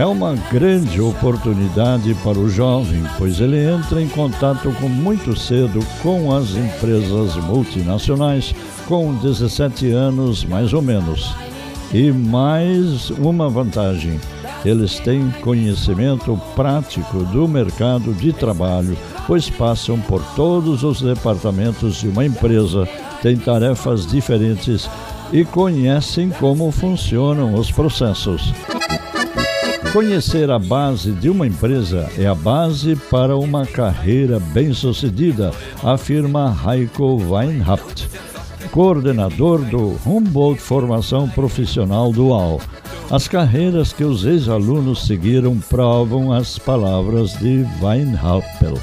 É 0.00 0.06
uma 0.06 0.34
grande 0.50 0.98
oportunidade 0.98 2.14
para 2.24 2.38
o 2.38 2.48
jovem, 2.48 3.02
pois 3.18 3.38
ele 3.38 3.62
entra 3.62 4.00
em 4.00 4.08
contato 4.08 4.72
com 4.80 4.88
muito 4.88 5.38
cedo 5.38 5.78
com 6.02 6.34
as 6.34 6.52
empresas 6.52 7.36
multinacionais, 7.36 8.54
com 8.88 9.14
17 9.16 9.90
anos 9.90 10.42
mais 10.42 10.72
ou 10.72 10.80
menos. 10.80 11.36
E 11.92 12.10
mais 12.10 13.10
uma 13.10 13.50
vantagem: 13.50 14.18
eles 14.64 14.98
têm 15.00 15.28
conhecimento 15.42 16.34
prático 16.56 17.18
do 17.24 17.46
mercado 17.46 18.14
de 18.14 18.32
trabalho, 18.32 18.96
pois 19.26 19.50
passam 19.50 20.00
por 20.00 20.24
todos 20.34 20.82
os 20.82 21.02
departamentos 21.02 21.96
de 21.96 22.08
uma 22.08 22.24
empresa, 22.24 22.88
têm 23.20 23.36
tarefas 23.36 24.06
diferentes 24.06 24.88
e 25.30 25.44
conhecem 25.44 26.30
como 26.30 26.70
funcionam 26.70 27.52
os 27.52 27.70
processos. 27.70 28.54
Conhecer 29.92 30.48
a 30.52 30.58
base 30.58 31.10
de 31.10 31.28
uma 31.28 31.44
empresa 31.48 32.08
é 32.16 32.24
a 32.24 32.34
base 32.34 32.94
para 33.10 33.36
uma 33.36 33.66
carreira 33.66 34.38
bem-sucedida, 34.38 35.50
afirma 35.82 36.56
Heiko 36.64 37.20
Weinhaft, 37.20 38.08
coordenador 38.70 39.58
do 39.64 39.98
Humboldt 40.06 40.60
Formação 40.60 41.28
Profissional 41.28 42.12
Dual. 42.12 42.60
As 43.10 43.26
carreiras 43.26 43.92
que 43.92 44.04
os 44.04 44.24
ex-alunos 44.24 45.06
seguiram 45.08 45.58
provam 45.58 46.32
as 46.32 46.56
palavras 46.56 47.32
de 47.40 47.66
Weinhappel. 47.82 48.78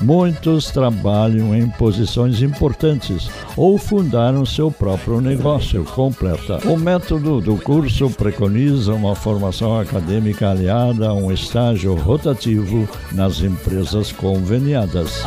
Muitos 0.00 0.70
trabalham 0.70 1.54
em 1.54 1.68
posições 1.68 2.40
importantes 2.42 3.30
ou 3.56 3.76
fundaram 3.76 4.46
seu 4.46 4.70
próprio 4.70 5.20
negócio, 5.20 5.84
completa. 5.84 6.58
O 6.66 6.76
método 6.78 7.40
do 7.40 7.56
curso 7.56 8.08
preconiza 8.10 8.94
uma 8.94 9.14
formação 9.14 9.78
acadêmica 9.78 10.50
aliada 10.50 11.08
a 11.08 11.14
um 11.14 11.30
estágio 11.30 11.94
rotativo 11.94 12.88
nas 13.12 13.40
empresas 13.40 14.10
conveniadas. 14.10 15.22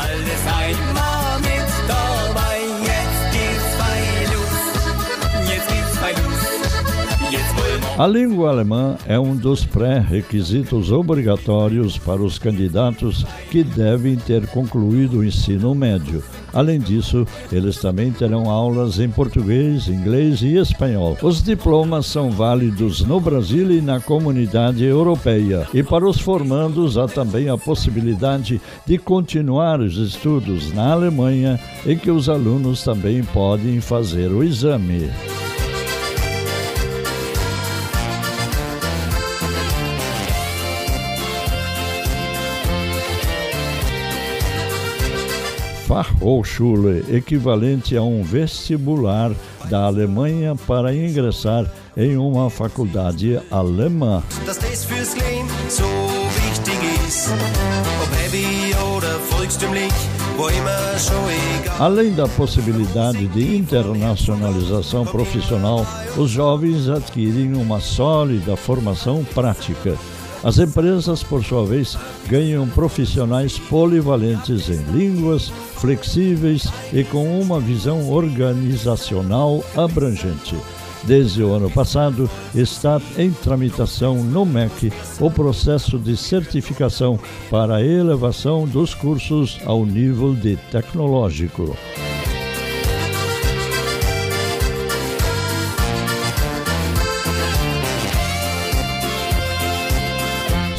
A 7.96 8.08
língua 8.08 8.50
alemã 8.50 8.98
é 9.06 9.20
um 9.20 9.36
dos 9.36 9.66
pré-requisitos 9.66 10.92
obrigatórios 10.92 11.96
para 11.96 12.24
os 12.24 12.40
candidatos 12.40 13.24
que 13.52 13.64
devem 13.64 14.16
ter 14.16 14.48
concluído 14.48 15.20
o 15.20 15.24
ensino 15.24 15.76
médio. 15.76 16.24
Além 16.52 16.80
disso, 16.80 17.24
eles 17.52 17.78
também 17.78 18.12
terão 18.12 18.50
aulas 18.50 19.00
em 19.00 19.08
português, 19.08 19.88
inglês 19.88 20.42
e 20.42 20.56
espanhol. 20.56 21.16
Os 21.22 21.44
diplomas 21.44 22.08
são 22.08 22.32
válidos 22.32 23.02
no 23.02 23.20
Brasil 23.20 23.72
e 23.72 23.80
na 23.80 24.00
comunidade 24.00 24.84
europeia. 24.84 25.68
E 25.72 25.84
para 25.84 26.10
os 26.10 26.20
formandos 26.20 26.98
há 26.98 27.08
também 27.08 27.48
a 27.48 27.60
possibilidade 27.60 28.60
de 28.88 28.98
continuar 28.98 29.80
os 29.80 29.98
estudos 29.98 30.74
na 30.74 30.94
Alemanha, 30.94 31.60
em 31.86 31.96
que 31.96 32.10
os 32.10 32.28
alunos 32.28 32.84
também 32.84 33.24
podem 33.24 33.80
fazer 33.80 34.32
o 34.32 34.44
exame. 34.44 35.12
Fachhochschule, 46.24 47.04
equivalente 47.10 47.98
a 47.98 48.02
um 48.02 48.24
vestibular 48.24 49.32
da 49.70 49.84
Alemanha 49.84 50.56
para 50.66 50.96
ingressar 50.96 51.70
em 51.98 52.16
uma 52.16 52.50
faculdade 52.50 53.40
alemã. 53.52 54.24
Além 61.78 62.14
da 62.14 62.28
possibilidade 62.30 63.28
de 63.28 63.58
internacionalização 63.58 65.06
profissional, 65.06 65.86
os 66.18 66.30
jovens 66.32 66.88
adquirem 66.88 67.54
uma 67.54 67.82
sólida 67.82 68.56
formação 68.56 69.26
prática 69.34 69.98
As 70.44 70.60
empresas, 70.60 71.24
por 71.24 71.44
sua 71.44 71.66
vez, 71.66 71.98
ganham 72.28 72.68
profissionais 72.68 73.58
polivalentes 73.58 74.70
em 74.70 74.82
línguas, 74.92 75.50
flexíveis 75.78 76.68
e 76.92 77.04
com 77.04 77.40
uma 77.40 77.60
visão 77.60 78.10
organizacional 78.10 79.64
abrangente. 79.76 80.56
Desde 81.06 81.44
o 81.44 81.54
ano 81.54 81.70
passado, 81.70 82.30
está 82.56 83.02
em 83.18 83.32
tramitação 83.32 84.24
no 84.24 84.46
MEC 84.46 84.92
o 85.20 85.30
processo 85.30 85.98
de 85.98 86.16
certificação 86.16 87.20
para 87.50 87.76
a 87.76 87.84
elevação 87.84 88.66
dos 88.66 88.94
cursos 88.94 89.60
ao 89.66 89.86
nível 89.86 90.34
de 90.34 90.56
tecnológico. 90.72 91.76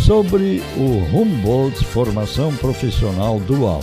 Sobre 0.04 0.62
o 0.76 1.16
Humboldt 1.16 1.82
Formação 1.82 2.54
Profissional 2.56 3.40
Dual. 3.40 3.80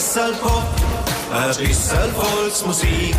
Bisschen 0.00 0.32
Pop, 0.40 0.79
ein 1.32 1.56
bisschen 1.56 2.12
Volksmusik. 2.14 3.14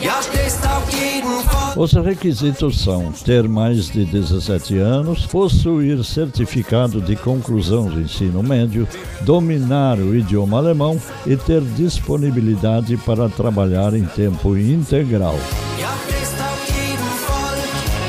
Ja, 0.00 0.22
stehst 0.22 0.64
auf 0.66 0.88
jeden 0.90 1.42
Fall. 1.48 1.72
Os 1.76 1.94
requisitos 1.94 2.82
são 2.82 3.12
ter 3.12 3.48
mais 3.48 3.90
de 3.90 4.04
17 4.04 4.78
anos, 4.78 5.26
possuir 5.26 6.04
certificado 6.04 7.00
de 7.00 7.16
conclusão 7.16 7.86
do 7.86 8.00
ensino 8.00 8.42
médio, 8.42 8.86
dominar 9.22 9.98
o 9.98 10.14
idioma 10.14 10.58
alemão 10.58 11.00
e 11.26 11.36
ter 11.36 11.62
disponibilidade 11.62 12.96
para 12.98 13.28
trabalhar 13.28 13.94
em 13.94 14.04
tempo 14.04 14.56
integral. 14.56 15.36
Ja, 15.80 15.92
stehst 16.06 16.40
auf 16.40 16.68
jeden 16.68 17.12
Fall. 17.26 17.56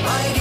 Bei 0.04 0.36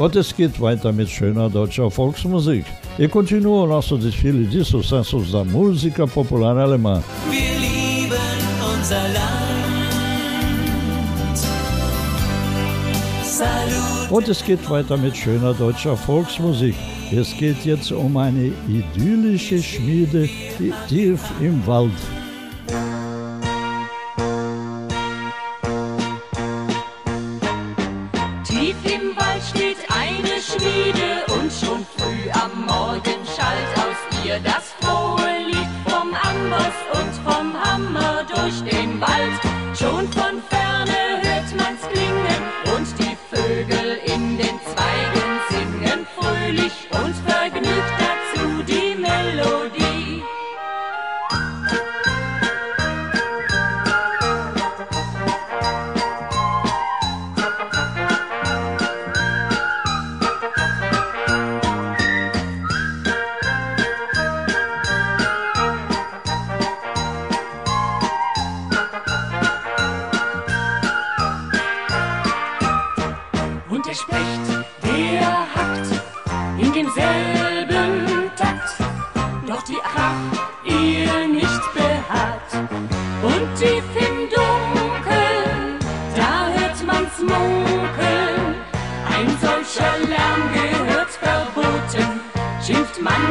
Und 0.00 0.16
es 0.16 0.34
geht 0.34 0.58
weiter 0.58 0.92
mit 0.92 1.10
schöner 1.10 1.50
deutscher 1.50 1.90
Volksmusik. 1.90 2.64
E 2.98 3.06
continua 3.06 3.64
o 3.64 3.66
nosso 3.66 3.98
desfile 3.98 4.46
de 4.46 4.64
sucessos 4.64 5.30
da 5.30 5.44
música 5.44 6.06
popular 6.06 6.56
alemã. 6.56 7.02
Wir 7.28 7.58
lieben 7.58 8.16
unser 8.72 9.02
Land. 9.12 9.38
Salut. 13.22 14.10
Und 14.10 14.28
es 14.30 14.42
geht 14.42 14.70
weiter 14.70 14.96
mit 14.96 15.14
schöner 15.14 15.52
deutscher 15.52 15.98
Volksmusik. 15.98 16.76
Es 17.12 17.36
geht 17.36 17.66
jetzt 17.66 17.92
um 17.92 18.16
eine 18.16 18.52
idyllische 18.68 19.62
Schmiede 19.62 20.30
tief 20.88 21.20
im 21.42 21.66
Wald. 21.66 21.90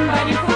Somebody 0.10 0.49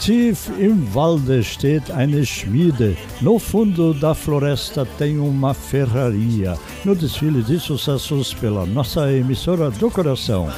Tief 0.00 0.50
im 0.58 0.94
Walde 0.94 1.44
steht 1.44 1.90
eine 1.90 2.24
Schmiede. 2.24 2.96
No 3.20 3.38
fundo 3.38 3.92
da 3.92 4.14
floresta 4.14 4.86
tem 4.96 5.18
uma 5.18 5.52
ferraria. 5.52 6.56
No 6.84 6.94
desfile 6.94 7.42
de 7.42 7.60
sucessos 7.60 8.32
pela 8.32 8.64
nossa 8.64 9.12
emissora 9.12 9.70
do 9.70 9.90
coração. 9.90 10.48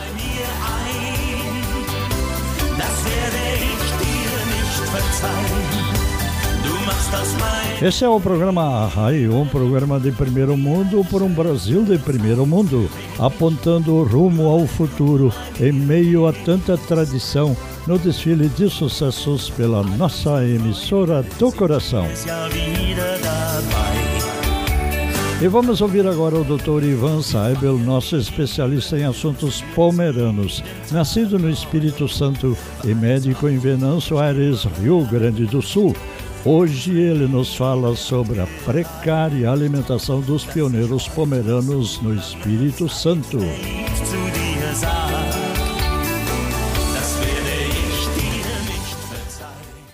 Esse 7.82 8.04
é 8.04 8.08
o 8.10 8.20
programa 8.20 8.84
Arrai, 8.84 9.26
um 9.26 9.46
programa 9.46 9.98
de 9.98 10.12
primeiro 10.12 10.54
mundo 10.54 11.02
por 11.08 11.22
um 11.22 11.30
Brasil 11.30 11.82
de 11.82 11.96
primeiro 11.96 12.44
mundo, 12.44 12.90
apontando 13.18 14.02
rumo 14.02 14.48
ao 14.48 14.66
futuro 14.66 15.32
em 15.58 15.72
meio 15.72 16.26
a 16.26 16.32
tanta 16.32 16.76
tradição 16.76 17.56
no 17.86 17.98
desfile 17.98 18.48
de 18.50 18.68
sucessos 18.68 19.48
pela 19.48 19.82
nossa 19.82 20.44
emissora 20.44 21.22
do 21.38 21.50
coração. 21.50 22.06
E 25.40 25.48
vamos 25.48 25.80
ouvir 25.80 26.06
agora 26.06 26.36
o 26.36 26.44
Dr. 26.44 26.84
Ivan 26.84 27.22
Saibel, 27.22 27.78
nosso 27.78 28.14
especialista 28.14 28.98
em 28.98 29.04
assuntos 29.04 29.62
pomeranos, 29.74 30.62
nascido 30.92 31.38
no 31.38 31.48
Espírito 31.48 32.06
Santo 32.06 32.54
e 32.84 32.94
médico 32.94 33.48
em 33.48 33.56
Venâncio 33.56 34.18
Aires, 34.18 34.64
Rio 34.82 35.02
Grande 35.06 35.46
do 35.46 35.62
Sul. 35.62 35.96
Hoje 36.42 36.98
ele 36.98 37.26
nos 37.26 37.54
fala 37.54 37.94
sobre 37.94 38.40
a 38.40 38.46
precária 38.64 39.50
alimentação 39.50 40.22
dos 40.22 40.42
pioneiros 40.42 41.06
pomeranos 41.06 42.00
no 42.00 42.14
Espírito 42.14 42.88
Santo. 42.88 43.36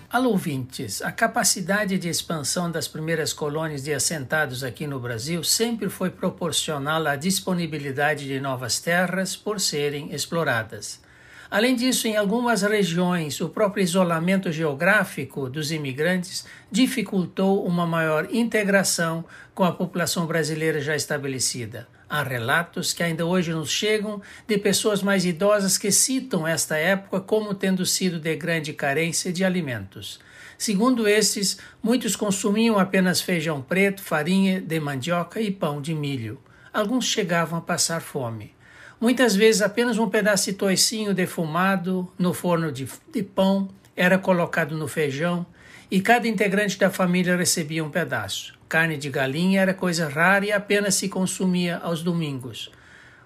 Alô, 0.08 0.30
ouvintes, 0.30 1.02
a 1.02 1.10
capacidade 1.10 1.98
de 1.98 2.08
expansão 2.08 2.70
das 2.70 2.86
primeiras 2.86 3.32
colônias 3.32 3.82
de 3.82 3.92
assentados 3.92 4.62
aqui 4.62 4.86
no 4.86 5.00
Brasil 5.00 5.42
sempre 5.42 5.88
foi 5.88 6.10
proporcional 6.10 7.08
à 7.08 7.16
disponibilidade 7.16 8.24
de 8.24 8.38
novas 8.38 8.78
terras 8.78 9.34
por 9.34 9.58
serem 9.60 10.14
exploradas. 10.14 11.04
Além 11.50 11.76
disso, 11.76 12.08
em 12.08 12.16
algumas 12.16 12.62
regiões, 12.62 13.40
o 13.40 13.48
próprio 13.48 13.82
isolamento 13.82 14.50
geográfico 14.50 15.48
dos 15.48 15.70
imigrantes 15.70 16.44
dificultou 16.70 17.64
uma 17.64 17.86
maior 17.86 18.28
integração 18.32 19.24
com 19.54 19.62
a 19.62 19.72
população 19.72 20.26
brasileira 20.26 20.80
já 20.80 20.96
estabelecida. 20.96 21.86
Há 22.08 22.22
relatos 22.22 22.92
que 22.92 23.02
ainda 23.02 23.24
hoje 23.24 23.52
nos 23.52 23.70
chegam 23.70 24.20
de 24.46 24.58
pessoas 24.58 25.02
mais 25.02 25.24
idosas 25.24 25.78
que 25.78 25.90
citam 25.90 26.46
esta 26.46 26.76
época 26.76 27.20
como 27.20 27.54
tendo 27.54 27.86
sido 27.86 28.18
de 28.18 28.34
grande 28.36 28.72
carência 28.72 29.32
de 29.32 29.44
alimentos. 29.44 30.20
Segundo 30.58 31.06
estes, 31.06 31.58
muitos 31.82 32.16
consumiam 32.16 32.78
apenas 32.78 33.20
feijão 33.20 33.60
preto, 33.60 34.02
farinha 34.02 34.60
de 34.60 34.80
mandioca 34.80 35.40
e 35.40 35.50
pão 35.50 35.80
de 35.80 35.94
milho. 35.94 36.40
Alguns 36.72 37.06
chegavam 37.06 37.58
a 37.58 37.62
passar 37.62 38.00
fome. 38.00 38.55
Muitas 38.98 39.36
vezes 39.36 39.60
apenas 39.60 39.98
um 39.98 40.08
pedaço 40.08 40.46
de 40.46 40.54
toicinho 40.54 41.12
defumado 41.12 42.10
no 42.18 42.32
forno 42.32 42.72
de, 42.72 42.88
de 43.12 43.22
pão 43.22 43.68
era 43.94 44.18
colocado 44.18 44.74
no 44.74 44.88
feijão 44.88 45.44
e 45.90 46.00
cada 46.00 46.26
integrante 46.26 46.78
da 46.78 46.90
família 46.90 47.36
recebia 47.36 47.84
um 47.84 47.90
pedaço. 47.90 48.54
Carne 48.68 48.96
de 48.96 49.10
galinha 49.10 49.60
era 49.60 49.74
coisa 49.74 50.08
rara 50.08 50.46
e 50.46 50.52
apenas 50.52 50.94
se 50.94 51.08
consumia 51.08 51.76
aos 51.76 52.02
domingos. 52.02 52.70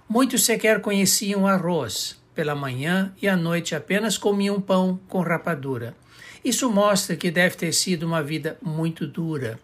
Muitos 0.08 0.44
sequer 0.44 0.80
conheciam 0.80 1.46
arroz. 1.46 2.20
Pela 2.34 2.54
manhã 2.54 3.12
e 3.20 3.28
à 3.28 3.36
noite 3.36 3.74
apenas 3.74 4.18
comiam 4.18 4.60
pão 4.60 4.98
com 5.08 5.20
rapadura. 5.20 5.94
Isso 6.44 6.70
mostra 6.70 7.16
que 7.16 7.30
deve 7.30 7.56
ter 7.56 7.72
sido 7.72 8.04
uma 8.04 8.22
vida 8.22 8.56
muito 8.62 9.06
dura. 9.06 9.58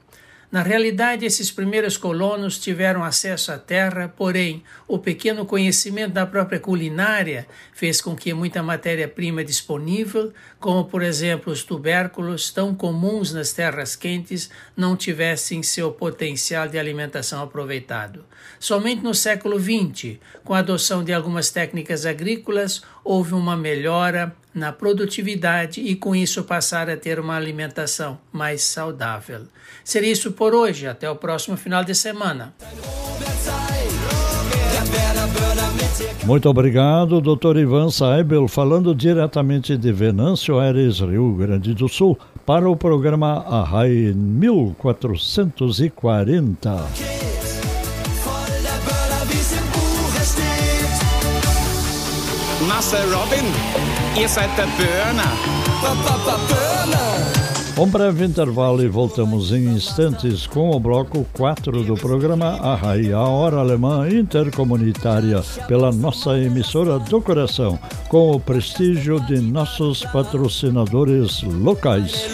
Na 0.56 0.62
realidade, 0.62 1.26
esses 1.26 1.50
primeiros 1.50 1.98
colonos 1.98 2.58
tiveram 2.58 3.04
acesso 3.04 3.52
à 3.52 3.58
terra, 3.58 4.10
porém, 4.16 4.64
o 4.88 4.98
pequeno 4.98 5.44
conhecimento 5.44 6.14
da 6.14 6.24
própria 6.24 6.58
culinária 6.58 7.46
fez 7.74 8.00
com 8.00 8.16
que 8.16 8.32
muita 8.32 8.62
matéria-prima 8.62 9.44
disponível, 9.44 10.32
como 10.58 10.86
por 10.86 11.02
exemplo 11.02 11.52
os 11.52 11.62
tubérculos 11.62 12.50
tão 12.50 12.74
comuns 12.74 13.34
nas 13.34 13.52
terras 13.52 13.94
quentes, 13.94 14.48
não 14.74 14.96
tivessem 14.96 15.62
seu 15.62 15.92
potencial 15.92 16.66
de 16.66 16.78
alimentação 16.78 17.42
aproveitado. 17.42 18.24
Somente 18.58 19.02
no 19.02 19.14
século 19.14 19.60
XX, 19.60 20.16
com 20.42 20.54
a 20.54 20.60
adoção 20.60 21.04
de 21.04 21.12
algumas 21.12 21.50
técnicas 21.50 22.06
agrícolas, 22.06 22.80
houve 23.04 23.34
uma 23.34 23.58
melhora 23.58 24.34
na 24.54 24.72
produtividade 24.72 25.82
e 25.82 25.94
com 25.94 26.16
isso 26.16 26.42
passar 26.44 26.88
a 26.88 26.96
ter 26.96 27.20
uma 27.20 27.36
alimentação 27.36 28.18
mais 28.32 28.62
saudável. 28.62 29.46
Seria 29.86 30.10
isso 30.10 30.32
por 30.32 30.52
hoje, 30.52 30.86
até 30.88 31.08
o 31.08 31.14
próximo 31.14 31.56
final 31.56 31.84
de 31.84 31.94
semana. 31.94 32.52
Muito 36.24 36.48
obrigado, 36.48 37.20
Dr. 37.20 37.58
Ivan 37.58 37.92
Saibel, 37.92 38.48
falando 38.48 38.92
diretamente 38.92 39.76
de 39.76 39.92
Venâncio 39.92 40.58
Aires, 40.58 40.98
Rio 40.98 41.32
Grande 41.34 41.72
do 41.72 41.88
Sul, 41.88 42.18
para 42.44 42.68
o 42.68 42.76
programa 42.76 43.44
Arrai 43.46 44.12
1440. 44.12 46.84
Marcel 52.66 53.08
Robin, 53.12 53.44
ihr 54.20 54.28
seid 54.28 54.50
der 54.56 54.66
Burner. 54.66 55.30
Um 57.78 57.86
breve 57.86 58.24
intervalo 58.24 58.82
e 58.82 58.88
voltamos 58.88 59.52
em 59.52 59.66
instantes 59.66 60.46
com 60.46 60.70
o 60.70 60.80
bloco 60.80 61.26
4 61.34 61.84
do 61.84 61.94
programa 61.94 62.58
a 62.58 63.28
hora 63.28 63.58
alemã 63.58 64.08
intercomunitária, 64.08 65.42
pela 65.68 65.92
nossa 65.92 66.38
emissora 66.38 66.98
do 66.98 67.20
coração, 67.20 67.78
com 68.08 68.30
o 68.30 68.40
prestígio 68.40 69.20
de 69.20 69.40
nossos 69.40 70.02
patrocinadores 70.04 71.42
locais. 71.42 72.24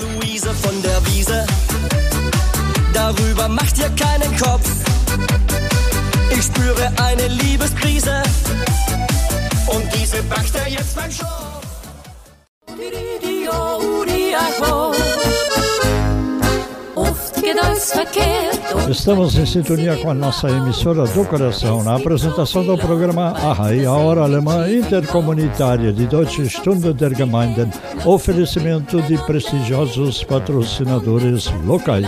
Estamos 18.89 19.37
em 19.37 19.45
sintonia 19.45 19.97
com 19.97 20.11
a 20.11 20.15
nossa 20.15 20.49
emissora 20.49 21.05
do 21.07 21.25
coração 21.25 21.83
na 21.83 21.97
apresentação 21.97 22.65
do 22.65 22.79
programa 22.79 23.31
Arrai, 23.31 23.85
a 23.85 23.93
hora 23.93 24.23
alemã 24.23 24.71
intercomunitária 24.71 25.93
de 25.93 26.07
Deutsche 26.07 26.49
Stunde 26.49 26.93
der 26.93 27.17
Gemeinden, 27.17 27.69
oferecimento 28.05 29.03
de 29.03 29.19
prestigiosos 29.19 30.23
patrocinadores 30.23 31.51
locais. 31.65 32.07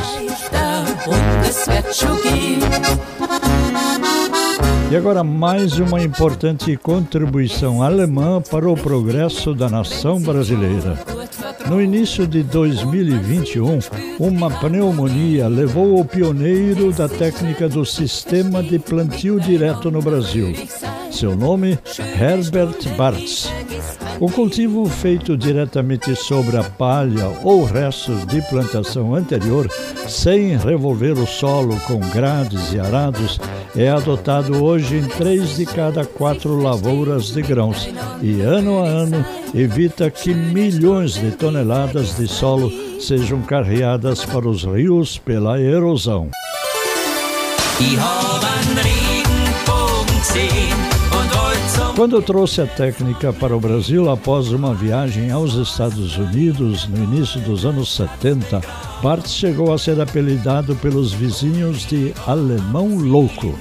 E 4.88 4.96
agora 4.96 5.24
mais 5.24 5.78
uma 5.78 6.00
importante 6.00 6.76
contribuição 6.76 7.82
alemã 7.82 8.40
para 8.40 8.68
o 8.68 8.76
progresso 8.76 9.52
da 9.52 9.68
nação 9.68 10.20
brasileira. 10.20 10.96
No 11.68 11.80
início 11.80 12.26
de 12.26 12.42
2021, 12.42 13.78
uma 14.18 14.50
pneumonia 14.50 15.48
levou 15.48 15.98
o 15.98 16.04
pioneiro 16.04 16.92
da 16.92 17.08
técnica 17.08 17.68
do 17.68 17.84
sistema 17.84 18.62
de 18.62 18.78
plantio 18.78 19.40
direto 19.40 19.90
no 19.90 20.02
Brasil. 20.02 20.52
Seu 21.10 21.34
nome, 21.34 21.78
Herbert 22.20 22.76
Bartz. 22.96 23.48
O 24.20 24.30
cultivo 24.30 24.86
feito 24.86 25.36
diretamente 25.36 26.14
sobre 26.14 26.56
a 26.56 26.62
palha 26.62 27.26
ou 27.42 27.64
restos 27.64 28.24
de 28.26 28.40
plantação 28.42 29.14
anterior, 29.14 29.68
sem 30.08 30.56
revolver 30.56 31.18
o 31.18 31.26
solo 31.26 31.78
com 31.80 31.98
grades 31.98 32.72
e 32.72 32.78
arados, 32.78 33.40
é 33.76 33.90
adotado 33.90 34.64
hoje 34.64 34.96
em 34.96 35.04
três 35.08 35.56
de 35.56 35.66
cada 35.66 36.04
quatro 36.04 36.56
lavouras 36.56 37.32
de 37.32 37.42
grãos 37.42 37.88
e, 38.22 38.40
ano 38.40 38.78
a 38.84 38.86
ano, 38.86 39.24
evita 39.52 40.08
que 40.10 40.32
milhões 40.32 41.14
de 41.14 41.32
toneladas 41.32 42.16
de 42.16 42.28
solo 42.28 42.70
sejam 43.00 43.42
carreadas 43.42 44.24
para 44.24 44.48
os 44.48 44.64
rios 44.64 45.18
pela 45.18 45.60
erosão. 45.60 46.30
Quando 51.96 52.20
trouxe 52.20 52.60
a 52.60 52.66
técnica 52.66 53.32
para 53.32 53.56
o 53.56 53.60
Brasil 53.60 54.10
após 54.10 54.50
uma 54.50 54.74
viagem 54.74 55.30
aos 55.30 55.54
Estados 55.54 56.18
Unidos 56.18 56.88
no 56.88 57.04
início 57.04 57.40
dos 57.42 57.64
anos 57.64 57.94
70, 57.94 58.60
Bart 59.00 59.28
chegou 59.28 59.72
a 59.72 59.78
ser 59.78 60.00
apelidado 60.00 60.74
pelos 60.74 61.12
vizinhos 61.12 61.86
de 61.86 62.12
Alemão 62.26 62.98
Louco. 62.98 63.56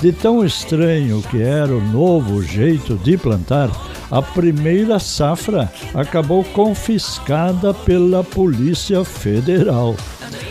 De 0.00 0.12
tão 0.12 0.42
estranho 0.42 1.20
que 1.30 1.42
era 1.42 1.76
o 1.76 1.80
novo 1.92 2.42
jeito 2.42 2.96
de 2.96 3.18
plantar, 3.18 3.68
a 4.10 4.22
primeira 4.22 4.98
safra 4.98 5.70
acabou 5.92 6.42
confiscada 6.44 7.74
pela 7.74 8.24
Polícia 8.24 9.04
Federal. 9.04 9.94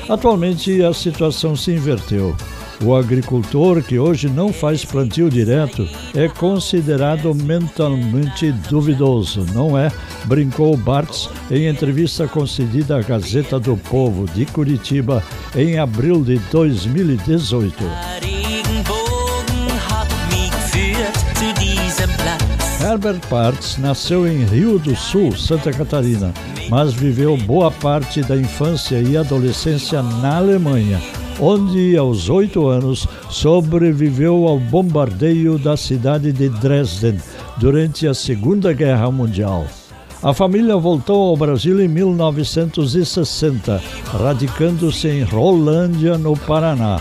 Atualmente 0.08 0.84
a 0.84 0.93
situação 0.93 1.56
se 1.56 1.71
inverteu. 1.71 2.36
O 2.83 2.95
agricultor 2.95 3.81
que 3.81 3.97
hoje 3.97 4.29
não 4.29 4.53
faz 4.53 4.85
plantio 4.85 5.29
direto 5.29 5.87
é 6.15 6.27
considerado 6.27 7.33
mentalmente 7.33 8.51
duvidoso, 8.69 9.45
não 9.51 9.77
é? 9.77 9.91
Brincou 10.25 10.77
Bartz 10.77 11.27
em 11.49 11.67
entrevista 11.67 12.27
concedida 12.27 12.97
à 12.97 13.01
Gazeta 13.01 13.59
do 13.59 13.75
Povo 13.75 14.25
de 14.25 14.45
Curitiba 14.45 15.23
em 15.55 15.79
abril 15.79 16.23
de 16.23 16.37
2018. 16.51 17.75
Herbert 22.79 23.21
Bartz 23.27 23.77
nasceu 23.79 24.27
em 24.27 24.45
Rio 24.45 24.77
do 24.77 24.95
Sul, 24.95 25.35
Santa 25.35 25.73
Catarina, 25.73 26.31
mas 26.69 26.93
viveu 26.93 27.35
boa 27.35 27.71
parte 27.71 28.21
da 28.21 28.35
infância 28.35 29.01
e 29.01 29.17
adolescência 29.17 30.03
na 30.03 30.37
Alemanha 30.37 31.01
onde, 31.39 31.95
aos 31.97 32.30
oito 32.30 32.67
anos, 32.67 33.08
sobreviveu 33.30 34.47
ao 34.47 34.60
bombardeio 34.60 35.58
da 35.58 35.78
cidade 35.78 36.32
de 36.32 36.50
Dresden 36.50 37.17
durante 37.58 38.08
a 38.08 38.13
Segunda 38.13 38.73
Guerra 38.73 39.12
Mundial. 39.12 39.65
A 40.23 40.34
família 40.34 40.76
voltou 40.76 41.30
ao 41.30 41.38
Brasil 41.38 41.80
em 41.82 41.88
1960, 41.88 43.82
radicando-se 44.06 45.08
em 45.08 45.23
Rolândia, 45.23 46.17
no 46.17 46.36
Paraná. 46.36 47.00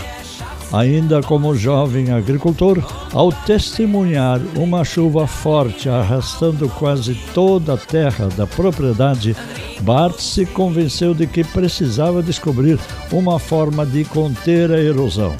Ainda 0.71 1.21
como 1.21 1.55
jovem 1.55 2.11
agricultor, 2.11 2.83
ao 3.13 3.31
testemunhar 3.31 4.41
uma 4.57 4.83
chuva 4.83 5.25
forte 5.25 5.87
arrastando 5.87 6.67
quase 6.67 7.15
toda 7.33 7.75
a 7.75 7.77
terra 7.77 8.27
da 8.35 8.45
propriedade, 8.45 9.33
Bart 9.81 10.19
se 10.19 10.45
convenceu 10.45 11.13
de 11.13 11.25
que 11.25 11.41
precisava 11.41 12.21
descobrir 12.21 12.77
uma 13.13 13.39
forma 13.39 13.85
de 13.85 14.03
conter 14.03 14.69
a 14.69 14.79
erosão. 14.79 15.33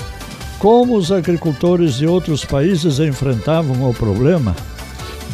Como 0.59 0.95
os 0.95 1.11
agricultores 1.11 1.95
de 1.95 2.07
outros 2.07 2.45
países 2.45 2.99
enfrentavam 2.99 3.87
o 3.87 3.93
problema, 3.93 4.55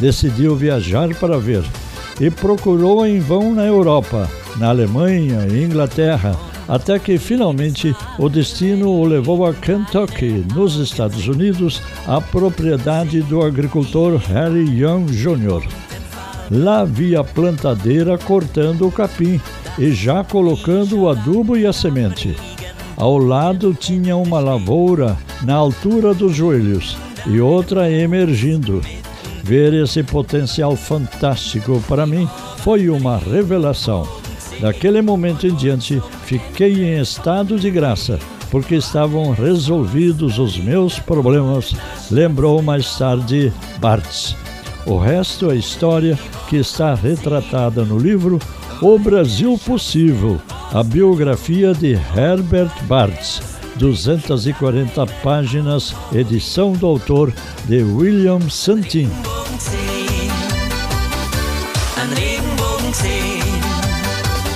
decidiu 0.00 0.56
viajar 0.56 1.14
para 1.14 1.38
ver 1.38 1.64
e 2.20 2.30
procurou 2.30 3.06
em 3.06 3.20
vão 3.20 3.54
na 3.54 3.64
Europa, 3.64 4.28
na 4.56 4.70
Alemanha 4.70 5.46
e 5.48 5.62
Inglaterra 5.62 6.36
até 6.68 6.98
que 6.98 7.18
finalmente 7.18 7.94
o 8.18 8.28
destino 8.28 8.90
o 8.90 9.04
levou 9.04 9.44
a 9.46 9.52
Kentucky, 9.52 10.44
nos 10.54 10.76
Estados 10.76 11.26
Unidos, 11.26 11.82
à 12.06 12.20
propriedade 12.20 13.20
do 13.22 13.42
agricultor 13.42 14.16
Harry 14.16 14.68
Young 14.68 15.06
Jr. 15.06 15.66
Lá 16.50 16.80
havia 16.80 17.20
a 17.20 17.24
plantadeira 17.24 18.18
cortando 18.18 18.86
o 18.86 18.92
capim 18.92 19.40
e 19.78 19.92
já 19.92 20.22
colocando 20.22 21.00
o 21.00 21.08
adubo 21.08 21.56
e 21.56 21.66
a 21.66 21.72
semente. 21.72 22.36
Ao 22.96 23.18
lado 23.18 23.74
tinha 23.74 24.16
uma 24.16 24.38
lavoura 24.38 25.16
na 25.42 25.54
altura 25.54 26.14
dos 26.14 26.34
joelhos 26.34 26.96
e 27.26 27.40
outra 27.40 27.90
emergindo. 27.90 28.80
Ver 29.42 29.74
esse 29.74 30.02
potencial 30.02 30.76
fantástico 30.76 31.82
para 31.88 32.06
mim 32.06 32.28
foi 32.58 32.88
uma 32.88 33.18
revelação. 33.18 34.23
Daquele 34.60 35.02
momento 35.02 35.46
em 35.46 35.54
diante, 35.54 36.02
fiquei 36.24 36.84
em 36.84 37.00
estado 37.00 37.58
de 37.58 37.70
graça, 37.70 38.18
porque 38.50 38.76
estavam 38.76 39.32
resolvidos 39.32 40.38
os 40.38 40.56
meus 40.58 40.98
problemas, 40.98 41.74
lembrou 42.10 42.62
mais 42.62 42.96
tarde 42.96 43.52
Bartz. 43.78 44.36
O 44.86 44.98
resto 44.98 45.50
é 45.50 45.56
história 45.56 46.18
que 46.48 46.56
está 46.56 46.94
retratada 46.94 47.84
no 47.84 47.98
livro 47.98 48.38
O 48.80 48.98
Brasil 48.98 49.58
Possível, 49.64 50.40
a 50.72 50.82
biografia 50.82 51.72
de 51.72 51.92
Herbert 52.16 52.72
Bartz, 52.84 53.40
240 53.76 55.06
páginas, 55.22 55.94
edição 56.12 56.72
do 56.72 56.86
autor 56.86 57.32
de 57.66 57.82
William 57.82 58.40
Santin. 58.48 59.10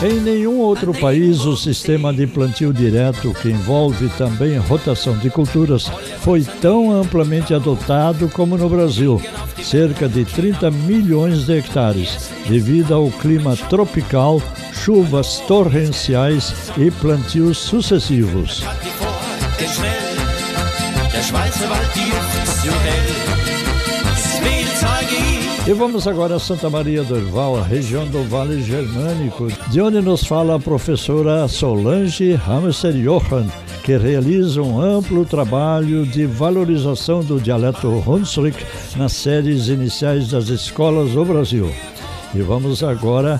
Em 0.01 0.21
nenhum 0.21 0.59
outro 0.61 0.95
país 0.95 1.45
o 1.45 1.57
sistema 1.57 2.13
de 2.13 2.25
plantio 2.25 2.73
direto, 2.73 3.35
que 3.35 3.49
envolve 3.49 4.09
também 4.11 4.57
rotação 4.57 5.19
de 5.19 5.29
culturas, 5.29 5.91
foi 6.21 6.45
tão 6.61 6.93
amplamente 6.93 7.53
adotado 7.53 8.29
como 8.29 8.57
no 8.57 8.69
Brasil, 8.69 9.21
cerca 9.61 10.09
de 10.09 10.25
30 10.25 10.71
milhões 10.71 11.47
de 11.47 11.59
hectares, 11.59 12.31
devido 12.49 12.95
ao 12.95 13.11
clima 13.11 13.57
tropical, 13.57 14.41
chuvas 14.73 15.41
torrenciais 15.49 16.55
e 16.77 16.93
plantios 16.93 17.59
sucessivos. 17.59 18.63
E 25.69 25.73
vamos 25.75 26.09
agora 26.09 26.37
a 26.37 26.39
Santa 26.39 26.71
Maria 26.71 27.05
do 27.05 27.15
Herval, 27.15 27.61
região 27.61 28.07
do 28.07 28.25
Vale 28.25 28.63
Germânico, 28.63 29.49
de 29.71 29.83
onde 29.83 30.01
nos 30.01 30.25
fala 30.25 30.57
a 30.57 30.59
professora 30.59 31.47
Solange 31.47 32.33
Hamster 32.33 32.95
Johann, 32.95 33.49
que 33.85 33.99
realiza 33.99 34.63
um 34.63 34.81
amplo 34.81 35.27
trabalho 35.27 36.07
de 36.07 36.25
valorização 36.25 37.23
do 37.23 37.39
dialeto 37.39 37.87
Hunsrück 37.87 38.57
nas 38.97 39.13
séries 39.13 39.69
iniciais 39.69 40.31
das 40.31 40.49
escolas 40.49 41.11
do 41.11 41.23
Brasil. 41.23 41.71
E 42.35 42.41
vamos 42.41 42.83
agora 42.83 43.39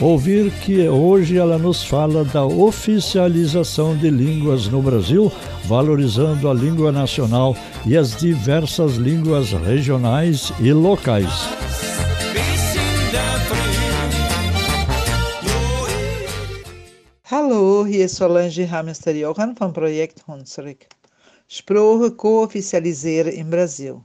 ouvir 0.00 0.50
que 0.60 0.88
hoje 0.88 1.36
ela 1.36 1.58
nos 1.58 1.84
fala 1.84 2.24
da 2.24 2.44
oficialização 2.44 3.94
de 3.96 4.10
línguas 4.10 4.66
no 4.68 4.80
Brasil, 4.80 5.30
valorizando 5.66 6.48
a 6.48 6.54
língua 6.54 6.90
nacional 6.90 7.54
e 7.86 7.96
as 7.96 8.16
diversas 8.16 8.94
línguas 8.94 9.52
regionais 9.52 10.52
e 10.58 10.72
locais. 10.72 11.30
Hallo, 17.30 17.86
hier 17.86 18.06
ist 18.06 18.16
Solange 18.16 18.66
Hamster 18.66 19.14
Johan 19.14 19.54
vom 19.54 19.72
Projekt 19.72 20.26
Hunsrück. 20.26 20.86
Sprache 21.46 22.10
co-officialiseren 22.12 23.32
im 23.32 23.50
Brasil. 23.50 24.00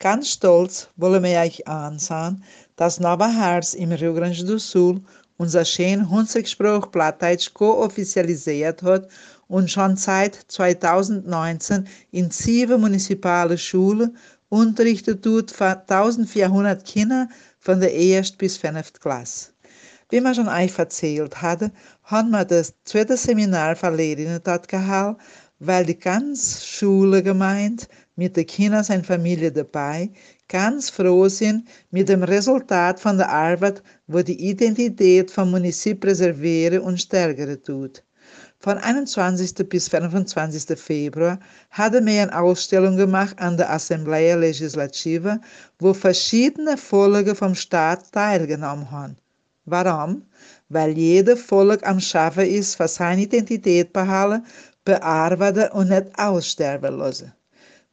Ganz 0.00 0.30
stolz 0.30 0.88
wollen 0.96 1.22
wir 1.22 1.40
euch 1.40 1.66
ansagen, 1.66 2.42
dass 2.76 3.00
Nova 3.00 3.60
im 3.76 3.92
Rio 3.92 4.14
Grande 4.14 4.44
do 4.44 4.58
Sul 4.58 5.00
unser 5.38 5.64
schön 5.64 6.10
Hunsrück-Spruch 6.10 6.90
Plattdeutsch 6.90 7.54
co-officialisiert 7.54 8.82
hat 8.82 9.08
und 9.46 9.70
schon 9.70 9.96
seit 9.96 10.34
2019 10.48 11.88
in 12.10 12.30
sieben 12.30 12.80
municipale 12.80 13.56
Schulen 13.56 14.16
unterrichtet 14.48 15.22
tut 15.22 15.50
für 15.50 15.80
1400 15.88 16.84
Kinder 16.84 17.28
von 17.60 17.80
der 17.80 17.92
1. 17.92 18.32
bis 18.32 18.56
5. 18.56 18.94
Klasse. 18.94 19.50
Wie 20.10 20.20
man 20.20 20.34
schon 20.34 20.48
euch 20.48 20.76
erzählt 20.76 21.40
hatte, 21.40 21.70
haben 22.02 22.30
wir 22.30 22.44
das 22.44 22.74
zweite 22.84 23.16
Seminar 23.16 23.76
für 23.76 23.90
Lehrerinnen 23.90 24.40
dort 24.42 24.66
gehalten, 24.66 25.20
weil 25.60 25.84
die 25.86 25.98
ganze 25.98 26.66
Schule 26.66 27.22
gemeint 27.22 27.88
mit 28.16 28.36
den 28.36 28.46
Kindern 28.46 28.84
und 28.88 29.06
Familie 29.06 29.52
dabei 29.52 30.10
ganz 30.48 30.90
froh 30.90 31.28
sind 31.28 31.68
mit 31.90 32.08
dem 32.08 32.22
Resultat 32.22 33.00
von 33.00 33.18
der 33.18 33.30
Arbeit, 33.30 33.82
wo 34.06 34.22
die 34.22 34.48
Identität 34.48 35.30
vom 35.30 35.50
Municip 35.50 36.00
preservieren 36.00 36.80
und 36.80 37.00
stärken 37.00 37.62
tut. 37.62 38.02
Von 38.60 38.76
21. 38.76 39.68
bis 39.68 39.88
25. 39.88 40.76
Februar 40.76 41.38
hatten 41.70 42.04
wir 42.06 42.22
eine 42.22 42.36
Ausstellung 42.36 42.96
gemacht 42.96 43.38
an 43.38 43.56
der 43.56 43.70
Assemblea 43.70 44.34
Legislativa, 44.34 45.38
wo 45.78 45.94
verschiedene 45.94 46.76
Folgen 46.76 47.36
vom 47.36 47.54
Staat 47.54 48.10
teilgenommen 48.10 48.90
haben. 48.90 49.16
Warum? 49.64 50.22
Weil 50.70 50.98
jede 50.98 51.36
Volk 51.36 51.86
am 51.86 52.00
Schaffen 52.00 52.46
ist, 52.46 52.74
für 52.74 52.88
seine 52.88 53.22
Identität 53.22 53.92
behalten, 53.92 54.44
bearbeiten 54.84 55.70
und 55.70 55.90
nicht 55.90 56.18
aussterben 56.18 56.98
lassen. 56.98 57.32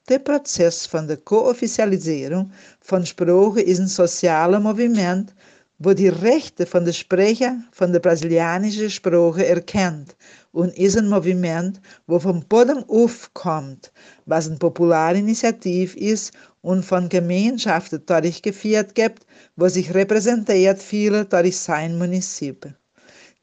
Der 0.07 0.19
Prozess 0.19 0.85
von 0.85 1.07
der 1.07 1.17
Kooficialisierung 1.17 2.51
von 2.79 3.07
Sprache 3.07 3.59
ist 3.61 3.79
ein 3.79 3.87
sozialer 3.87 4.59
Moviment, 4.59 5.33
wo 5.79 5.95
die 5.95 6.09
Rechte 6.09 6.67
von 6.67 6.85
der 6.85 6.93
Sprecher 6.93 7.57
von 7.71 7.91
der 7.91 8.01
brasilianischen 8.01 8.91
Sprache 8.91 9.47
erkennt 9.47 10.15
und 10.51 10.77
ist 10.77 10.95
ein 10.95 11.09
Moviment, 11.09 11.81
wo 12.05 12.19
vom 12.19 12.45
Boden 12.45 12.83
aufkommt, 12.87 13.91
was 14.27 14.45
eine 14.47 14.57
Popularinitiative 14.57 15.97
ist 15.97 16.33
und 16.61 16.85
von 16.85 17.09
Gemeinschaften 17.09 18.05
durchgeführt 18.05 18.93
gibt, 18.93 19.25
wo 19.55 19.67
sich 19.69 19.91
repräsentiert 19.91 20.83
viele 20.83 21.25
durch 21.25 21.57
sein 21.57 21.97
Municip. 21.97 22.71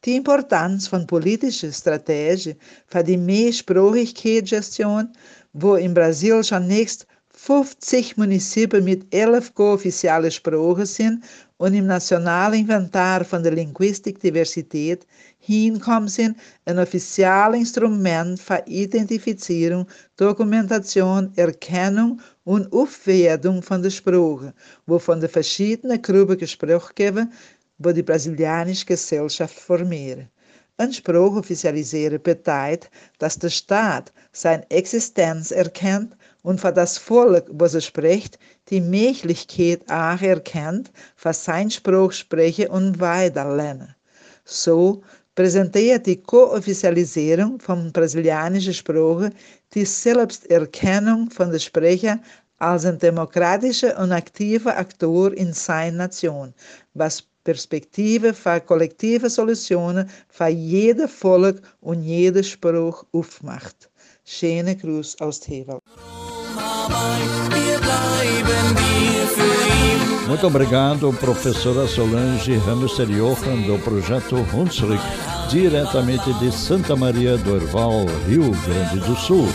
Die 0.04 0.16
Importanz 0.16 0.88
von 0.88 1.06
politischer 1.06 1.70
Strategie 1.70 2.56
für 2.86 3.04
die 3.04 3.16
Mehrsprachigkeitsgestion, 3.16 5.12
wo 5.52 5.76
im 5.76 5.94
Brasil 5.94 6.42
schon 6.42 6.66
nächst 6.66 7.06
50 7.34 8.16
municípios 8.16 8.82
mit 8.82 9.12
11 9.12 9.54
co-oficiale 9.54 10.30
Sprachen 10.30 10.86
sind 10.86 11.24
und 11.56 11.74
im 11.74 11.86
nationalen 11.86 12.60
Inventar 12.60 13.24
von 13.24 13.42
der 13.42 13.52
Linguistikdiversität 13.52 15.06
hinkommen 15.38 16.08
sind 16.08 16.36
ein 16.64 16.78
offizielles 16.78 17.58
Instrument 17.58 18.38
für 18.40 18.62
Identifizierung, 18.66 19.86
Dokumentation, 20.16 21.32
Erkennung 21.36 22.20
und 22.44 22.72
Aufwertung 22.72 23.62
von 23.62 23.82
der 23.82 23.90
Sprache, 23.90 24.54
wovon 24.86 25.20
die 25.20 25.28
verschiedenen 25.28 26.00
Gruppen 26.00 26.38
gesprochen 26.38 26.92
werden, 26.96 27.32
wo 27.78 27.92
die 27.92 28.02
brasilianische 28.02 28.86
Gesellschaft 28.86 29.58
formieren. 29.58 30.31
Een 30.82 30.92
Sprache 30.92 31.38
offizialisieren 31.38 32.22
bedeutet, 32.22 32.90
dass 33.18 33.38
der 33.38 33.50
Staat 33.50 34.12
seine 34.32 34.68
Existenz 34.68 35.52
erkennt 35.52 36.16
und 36.42 36.60
für 36.60 36.72
das 36.72 36.98
Volk, 36.98 37.46
was 37.52 37.74
er 37.74 37.80
spricht, 37.80 38.36
die 38.68 38.80
Möglichkeit 38.80 39.88
auch 39.88 40.20
erkennt, 40.20 40.90
für 41.14 41.32
sein 41.32 41.70
Spruch 41.70 42.10
sprechen 42.10 42.66
und 42.66 42.98
weiterlernen. 42.98 43.94
So 44.44 45.02
präsentiert 45.36 46.04
die 46.06 46.20
Co-Offizialisierung 46.20 47.60
von 47.60 47.92
brasilianischen 47.92 48.74
Sprache 48.74 49.30
die 49.74 49.84
Selbsterkennung 49.84 51.30
von 51.30 51.52
der 51.52 51.60
Sprecher 51.60 52.18
als 52.58 52.86
ein 52.86 52.98
demokratischer 52.98 53.96
und 54.00 54.10
aktiver 54.10 54.76
Akteur 54.76 55.32
in 55.32 55.52
seiner 55.52 55.98
Nation, 55.98 56.52
was 56.94 57.22
Perspektive 57.44 58.34
für 58.34 58.60
kollektive 58.60 59.28
Solutionen 59.28 60.08
für 60.28 60.48
jeder 60.48 61.08
Volk 61.08 61.60
und 61.80 62.02
jeder 62.02 62.42
Spruch 62.42 63.04
aufmacht. 63.12 63.90
Schöne 64.24 64.76
Gruß 64.76 65.20
aus 65.20 65.40
Tevel. 65.40 65.78
Muito 70.28 70.46
obrigado, 70.46 71.12
professora 71.12 71.86
Solange 71.86 72.58
Hamster 72.66 73.04
Johan, 73.04 73.66
do 73.66 73.78
projeto 73.78 74.36
Hunsrück, 74.52 75.00
diretamente 75.50 76.32
de 76.40 76.50
Santa 76.50 76.96
Maria 76.96 77.36
do 77.36 77.54
Herval, 77.54 78.06
Rio 78.26 78.50
Grande 78.64 79.00
do 79.00 79.14
Sul. 79.16 79.48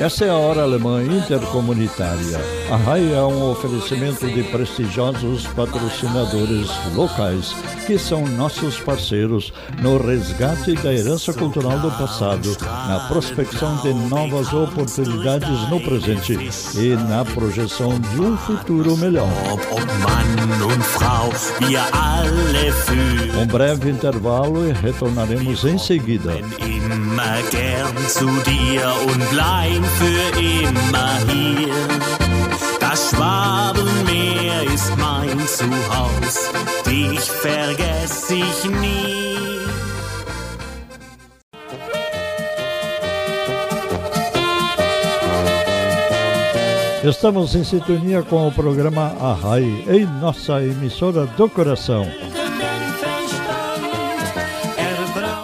Essa 0.00 0.24
é 0.24 0.30
a 0.30 0.34
Hora 0.34 0.62
Alemã 0.62 1.04
Intercomunitária. 1.04 2.40
A 2.70 2.76
RAI 2.76 3.12
é 3.12 3.20
um 3.20 3.50
oferecimento 3.50 4.26
de 4.26 4.42
prestigiosos 4.44 5.46
patrocinadores 5.48 6.70
locais, 6.94 7.54
que 7.86 7.98
são 7.98 8.26
nossos 8.26 8.80
parceiros 8.80 9.52
no 9.82 9.98
resgate 9.98 10.72
da 10.76 10.90
herança 10.94 11.34
cultural 11.34 11.78
do 11.80 11.90
passado, 11.90 12.56
na 12.62 13.08
prospecção 13.08 13.76
de 13.82 13.92
novas 13.92 14.50
oportunidades 14.54 15.68
no 15.68 15.78
presente 15.82 16.32
e 16.78 16.96
na 16.96 17.22
projeção 17.22 18.00
de 18.00 18.20
um 18.22 18.38
futuro 18.38 18.96
melhor. 18.96 19.28
Um 23.38 23.46
breve 23.46 23.90
intervalo 23.90 24.66
e 24.66 24.72
retornaremos 24.72 25.62
em 25.64 25.76
seguida. 25.76 26.32
Für 29.98 30.38
immer 30.38 31.18
hier. 31.28 31.74
Das 32.78 33.10
Schwabenmeer 33.10 34.62
ist 34.74 34.96
mein 34.96 35.38
Zuhause, 35.46 36.50
dich 36.86 37.20
vergess 37.20 38.30
ich 38.30 38.70
nie. 38.70 39.10
Estamos 47.02 47.54
em 47.54 47.64
sintonia 47.64 48.22
com 48.22 48.46
o 48.46 48.52
programa 48.52 49.16
Arrai, 49.18 49.64
em 49.88 50.04
nossa 50.20 50.62
emissora 50.62 51.24
do 51.24 51.48
coração. 51.48 52.06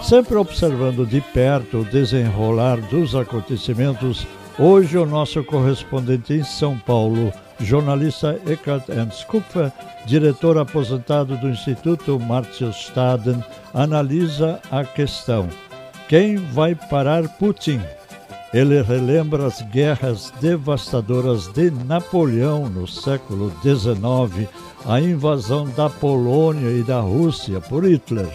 Sempre 0.03 0.37
observando 0.37 1.03
de 1.03 1.19
perto 1.19 1.79
o 1.79 1.85
desenrolar 1.85 2.77
dos 2.77 3.15
acontecimentos, 3.15 4.27
hoje 4.59 4.97
o 4.97 5.05
nosso 5.05 5.43
correspondente 5.43 6.33
em 6.33 6.43
São 6.43 6.77
Paulo, 6.77 7.31
jornalista 7.59 8.39
Eckhart 8.45 8.89
Ernst 8.89 9.27
diretor 10.05 10.57
aposentado 10.57 11.37
do 11.37 11.49
Instituto 11.49 12.19
Staden, 12.71 13.43
analisa 13.73 14.59
a 14.71 14.83
questão: 14.83 15.47
quem 16.07 16.37
vai 16.37 16.75
parar 16.75 17.27
Putin? 17.37 17.81
Ele 18.53 18.81
relembra 18.81 19.45
as 19.45 19.61
guerras 19.61 20.31
devastadoras 20.39 21.47
de 21.49 21.69
Napoleão 21.69 22.69
no 22.69 22.87
século 22.87 23.51
XIX, 23.61 24.49
a 24.85 25.01
invasão 25.01 25.67
da 25.71 25.89
Polônia 25.89 26.71
e 26.71 26.81
da 26.81 27.01
Rússia 27.01 27.59
por 27.59 27.83
Hitler. 27.83 28.29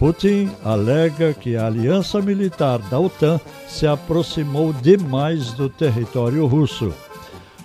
Putin 0.00 0.50
alega 0.64 1.32
que 1.34 1.58
a 1.58 1.66
aliança 1.66 2.22
militar 2.22 2.78
da 2.78 2.98
OTAN 2.98 3.38
se 3.68 3.86
aproximou 3.86 4.72
demais 4.72 5.52
do 5.52 5.68
território 5.68 6.46
russo. 6.46 6.94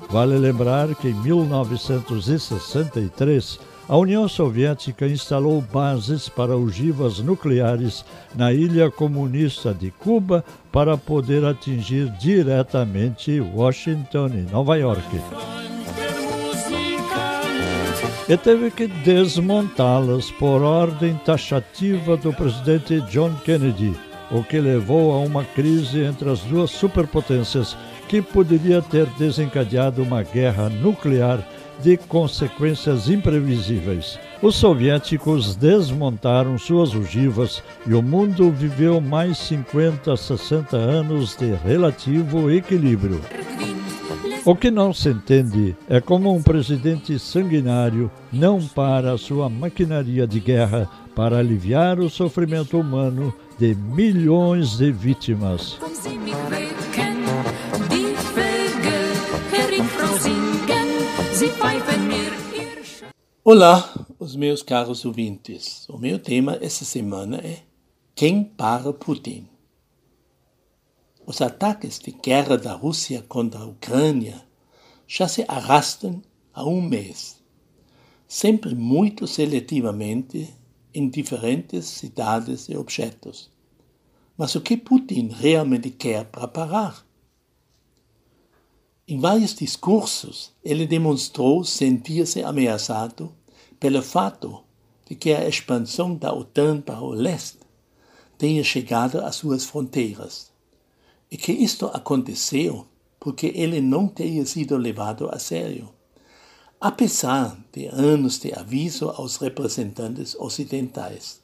Vale 0.10 0.38
lembrar 0.38 0.94
que 0.96 1.08
em 1.08 1.14
1963, 1.14 3.58
a 3.88 3.96
União 3.96 4.28
Soviética 4.28 5.08
instalou 5.08 5.62
bases 5.62 6.28
para 6.28 6.58
ogivas 6.58 7.20
nucleares 7.20 8.04
na 8.36 8.52
ilha 8.52 8.92
comunista 8.92 9.74
de 9.74 9.90
Cuba 9.92 10.44
para 10.74 10.98
poder 10.98 11.46
atingir 11.46 12.10
diretamente 12.20 13.40
Washington 13.40 14.28
e 14.34 14.42
Nova 14.52 14.78
York. 14.78 15.06
E 18.28 18.36
teve 18.36 18.72
que 18.72 18.88
desmontá-las 18.88 20.32
por 20.32 20.64
ordem 20.64 21.16
taxativa 21.24 22.18
do 22.18 22.34
presidente 22.34 23.00
John 23.02 23.32
Kennedy, 23.46 23.94
o 24.32 24.44
que 24.44 24.60
levou 24.60 25.14
a 25.14 25.20
uma 25.20 25.44
crise 25.44 26.02
entre 26.02 26.32
as 26.32 26.40
duas 26.40 26.72
superpotências 26.72 27.78
que 28.08 28.24
poderia 28.24 28.82
ter 28.82 29.06
desencadeado 29.20 30.02
uma 30.02 30.24
guerra 30.24 30.70
nuclear 30.70 31.48
de 31.84 31.98
consequências 31.98 33.10
imprevisíveis. 33.10 34.18
Os 34.42 34.56
soviéticos 34.56 35.56
desmontaram 35.56 36.58
suas 36.58 36.96
ogivas 36.96 37.62
e 37.86 37.94
o 37.94 38.02
mundo 38.02 38.50
viveu 38.50 39.00
mais 39.00 39.38
50, 39.38 40.18
60 40.18 40.76
anos 40.76 41.36
de 41.36 41.54
relativo 41.64 42.50
equilíbrio. 42.50 43.22
O 44.48 44.56
que 44.56 44.70
não 44.70 44.94
se 44.94 45.10
entende 45.10 45.76
é 45.90 46.00
como 46.00 46.32
um 46.32 46.40
presidente 46.40 47.18
sanguinário 47.18 48.12
não 48.32 48.64
para 48.68 49.18
sua 49.18 49.50
maquinaria 49.50 50.28
de 50.28 50.40
guerra 50.40 50.88
para 51.16 51.40
aliviar 51.40 52.00
o 52.00 52.12
sofrimento 52.12 52.80
humano 52.80 53.34
de 53.58 53.74
milhões 53.74 54.78
de 54.78 54.92
vítimas. 54.92 55.80
Olá, 63.44 63.94
os 64.20 64.36
meus 64.36 64.62
caros 64.62 65.04
ouvintes. 65.06 65.90
O 65.90 65.98
meu 65.98 66.20
tema 66.20 66.60
essa 66.62 66.86
semana 66.86 67.38
é 67.38 67.62
Quem 68.14 68.44
para 68.44 68.94
Putin? 68.94 69.55
Os 71.28 71.42
ataques 71.42 71.98
de 71.98 72.12
guerra 72.12 72.56
da 72.56 72.74
Rússia 72.74 73.26
contra 73.28 73.62
a 73.62 73.66
Ucrânia 73.66 74.46
já 75.08 75.28
se 75.28 75.44
arrastam 75.48 76.22
há 76.54 76.64
um 76.64 76.80
mês, 76.80 77.42
sempre 78.28 78.76
muito 78.76 79.26
seletivamente 79.26 80.54
em 80.94 81.10
diferentes 81.10 81.86
cidades 81.86 82.70
e 82.70 82.78
objetos. 82.78 83.50
Mas 84.38 84.54
o 84.54 84.62
que 84.62 84.78
Putin 84.78 85.30
realmente 85.30 85.90
quer 85.90 86.26
para 86.26 86.48
parar? 86.48 87.04
Em 89.08 89.20
vários 89.20 89.56
discursos, 89.56 90.54
ele 90.64 90.86
demonstrou 90.86 91.64
sentir-se 91.64 92.44
ameaçado 92.44 93.34
pelo 93.80 94.04
fato 94.04 94.64
de 95.10 95.16
que 95.16 95.34
a 95.34 95.48
expansão 95.48 96.14
da 96.14 96.32
OTAN 96.32 96.82
para 96.82 97.02
o 97.02 97.10
leste 97.10 97.62
tenha 98.38 98.64
chegado 98.64 99.26
às 99.26 99.38
suas 99.38 99.66
fronteiras 99.66 100.54
e 101.36 101.38
que 101.38 101.52
isto 101.52 101.88
aconteceu 101.88 102.88
porque 103.20 103.48
ele 103.54 103.82
não 103.82 104.08
teria 104.08 104.46
sido 104.46 104.78
levado 104.78 105.28
a 105.30 105.38
sério, 105.38 105.90
apesar 106.80 107.60
de 107.74 107.88
anos 107.88 108.40
de 108.40 108.58
aviso 108.58 109.10
aos 109.10 109.36
representantes 109.36 110.34
ocidentais. 110.36 111.42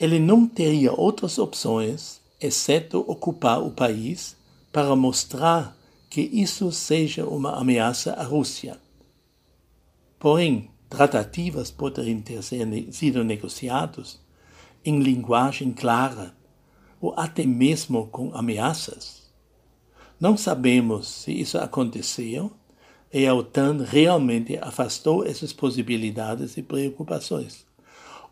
Ele 0.00 0.18
não 0.18 0.44
teria 0.44 0.92
outras 0.92 1.38
opções 1.38 2.20
exceto 2.40 2.98
ocupar 3.06 3.62
o 3.62 3.70
país 3.70 4.36
para 4.72 4.96
mostrar 4.96 5.78
que 6.10 6.22
isso 6.22 6.72
seja 6.72 7.24
uma 7.26 7.60
ameaça 7.60 8.14
à 8.14 8.24
Rússia. 8.24 8.76
Porém, 10.18 10.68
tratativas 10.90 11.70
poderiam 11.70 12.20
ter 12.20 12.42
sido 12.42 13.22
negociadas 13.22 14.18
em 14.84 14.98
linguagem 14.98 15.70
clara, 15.70 16.36
ou 17.00 17.14
até 17.16 17.44
mesmo 17.44 18.06
com 18.08 18.34
ameaças. 18.34 19.22
Não 20.20 20.36
sabemos 20.36 21.06
se 21.06 21.32
isso 21.32 21.58
aconteceu 21.58 22.52
e 23.12 23.26
a 23.26 23.34
OTAN 23.34 23.84
realmente 23.84 24.58
afastou 24.58 25.24
essas 25.24 25.52
possibilidades 25.52 26.56
e 26.56 26.62
preocupações, 26.62 27.64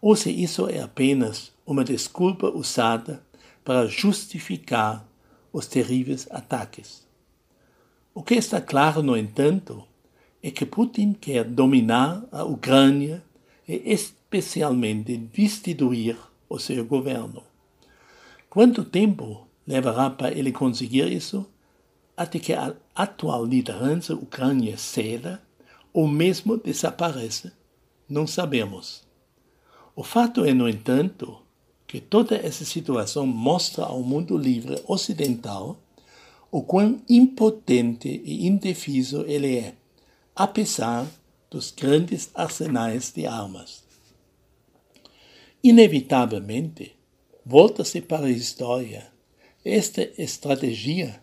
ou 0.01 0.15
se 0.17 0.31
isso 0.31 0.69
é 0.69 0.81
apenas 0.81 1.53
uma 1.65 1.85
desculpa 1.85 2.49
usada 2.49 3.23
para 3.65 3.87
justificar 3.87 5.07
os 5.53 5.67
terríveis 5.67 6.29
ataques. 6.31 7.07
O 8.15 8.23
que 8.23 8.35
está 8.35 8.61
claro, 8.61 9.03
no 9.03 9.17
entanto, 9.17 9.85
é 10.43 10.51
que 10.51 10.65
Putin 10.65 11.13
quer 11.13 11.45
dominar 11.45 12.25
a 12.31 12.45
Ucrânia 12.45 13.23
e 13.67 13.93
especialmente 13.93 15.17
destituir 15.17 16.17
o 16.49 16.59
seu 16.59 16.85
governo. 16.85 17.43
Quanto 18.57 18.87
tempo 18.87 19.47
levará 19.67 20.09
para 20.09 20.33
ele 20.33 20.51
conseguir 20.51 21.13
isso? 21.13 21.47
Até 22.17 22.39
que 22.39 22.55
a 22.55 22.75
atual 22.95 23.45
liderança 23.45 24.15
ucrânia 24.15 24.79
ceda 24.79 25.43
ou 25.93 26.09
mesmo 26.09 26.57
desapareça? 26.57 27.53
Não 28.09 28.27
sabemos. 28.27 29.03
O 29.95 30.03
fato 30.03 30.43
é, 30.43 30.55
no 30.55 30.67
entanto, 30.67 31.39
que 31.87 32.01
toda 32.01 32.35
essa 32.35 32.65
situação 32.65 33.27
mostra 33.27 33.85
ao 33.85 34.01
mundo 34.01 34.39
livre 34.39 34.83
ocidental 34.89 35.79
o 36.51 36.63
quão 36.63 37.03
impotente 37.11 38.09
e 38.25 38.47
indefeso 38.47 39.23
ele 39.29 39.59
é, 39.59 39.75
apesar 40.35 41.07
dos 41.51 41.71
grandes 41.71 42.31
arsenais 42.35 43.13
de 43.15 43.27
armas. 43.27 43.85
Inevitavelmente, 45.63 46.96
volta-se 47.49 48.01
para 48.01 48.27
a 48.27 48.31
história. 48.31 49.07
Esta 49.65 50.03
estratégia 50.21 51.23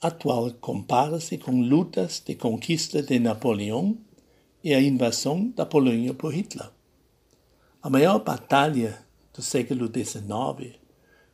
atual 0.00 0.50
compara-se 0.52 1.36
com 1.36 1.60
lutas 1.60 2.22
de 2.24 2.34
conquista 2.34 3.02
de 3.02 3.18
Napoleão 3.18 3.98
e 4.64 4.72
a 4.72 4.80
invasão 4.80 5.52
da 5.54 5.66
Polônia 5.66 6.14
por 6.14 6.32
Hitler. 6.32 6.70
A 7.82 7.90
maior 7.90 8.24
batalha 8.24 9.04
do 9.34 9.42
século 9.42 9.90
XIX 9.92 10.74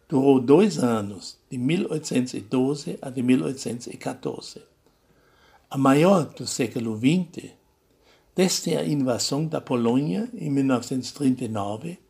durou 0.08 0.40
dois 0.40 0.80
anos, 0.80 1.38
de 1.48 1.56
1812 1.56 2.98
a 3.00 3.08
de 3.08 3.22
1814. 3.22 4.62
A 5.70 5.78
maior 5.78 6.24
do 6.24 6.44
século 6.44 6.98
XX, 6.98 7.52
desde 8.34 8.76
a 8.76 8.84
invasão 8.84 9.46
da 9.46 9.60
Polônia 9.60 10.28
em 10.34 10.50
1939 10.50 12.01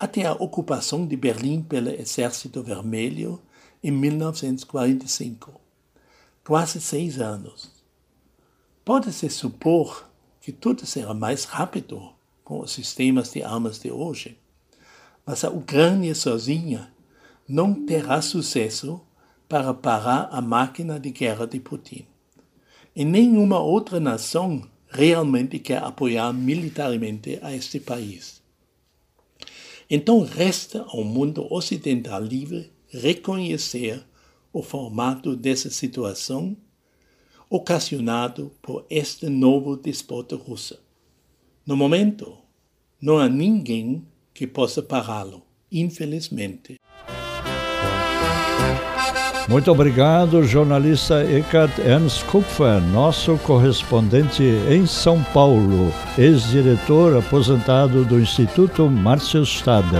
até 0.00 0.24
a 0.24 0.32
ocupação 0.32 1.06
de 1.06 1.14
Berlim 1.14 1.60
pelo 1.60 1.90
Exército 1.90 2.62
Vermelho 2.62 3.38
em 3.84 3.90
1945. 3.90 5.60
Quase 6.42 6.80
seis 6.80 7.20
anos. 7.20 7.70
Pode-se 8.82 9.28
supor 9.28 10.10
que 10.40 10.52
tudo 10.52 10.86
será 10.86 11.12
mais 11.12 11.44
rápido 11.44 12.14
com 12.42 12.60
os 12.60 12.72
sistemas 12.72 13.30
de 13.30 13.42
armas 13.42 13.78
de 13.78 13.90
hoje, 13.92 14.38
mas 15.26 15.44
a 15.44 15.50
Ucrânia 15.50 16.14
sozinha 16.14 16.90
não 17.46 17.84
terá 17.84 18.22
sucesso 18.22 19.02
para 19.46 19.74
parar 19.74 20.30
a 20.32 20.40
máquina 20.40 20.98
de 20.98 21.10
guerra 21.10 21.46
de 21.46 21.60
Putin. 21.60 22.06
E 22.96 23.04
nenhuma 23.04 23.58
outra 23.60 24.00
nação 24.00 24.66
realmente 24.88 25.58
quer 25.58 25.84
apoiar 25.84 26.32
militarmente 26.32 27.38
a 27.42 27.54
este 27.54 27.78
país. 27.78 28.39
Então 29.92 30.20
resta 30.20 30.84
ao 30.86 31.02
mundo 31.02 31.52
ocidental 31.52 32.22
livre 32.22 32.70
reconhecer 32.88 34.06
o 34.52 34.62
formato 34.62 35.34
dessa 35.34 35.68
situação 35.68 36.56
ocasionado 37.48 38.52
por 38.62 38.86
este 38.88 39.28
novo 39.28 39.76
despota 39.76 40.36
russo. 40.36 40.78
No 41.66 41.76
momento, 41.76 42.38
não 43.02 43.18
há 43.18 43.28
ninguém 43.28 44.06
que 44.32 44.46
possa 44.46 44.80
pará-lo, 44.80 45.42
infelizmente. 45.72 46.76
Muito 49.50 49.72
obrigado, 49.72 50.44
jornalista 50.44 51.24
Eckhart 51.24 51.76
Ernst 51.80 52.24
Kupfer, 52.26 52.80
nosso 52.80 53.36
correspondente 53.38 54.44
em 54.44 54.86
São 54.86 55.20
Paulo, 55.34 55.92
ex-diretor 56.16 57.18
aposentado 57.18 58.04
do 58.04 58.20
Instituto 58.20 58.88
Márcio 58.88 59.42
Staden. 59.42 59.98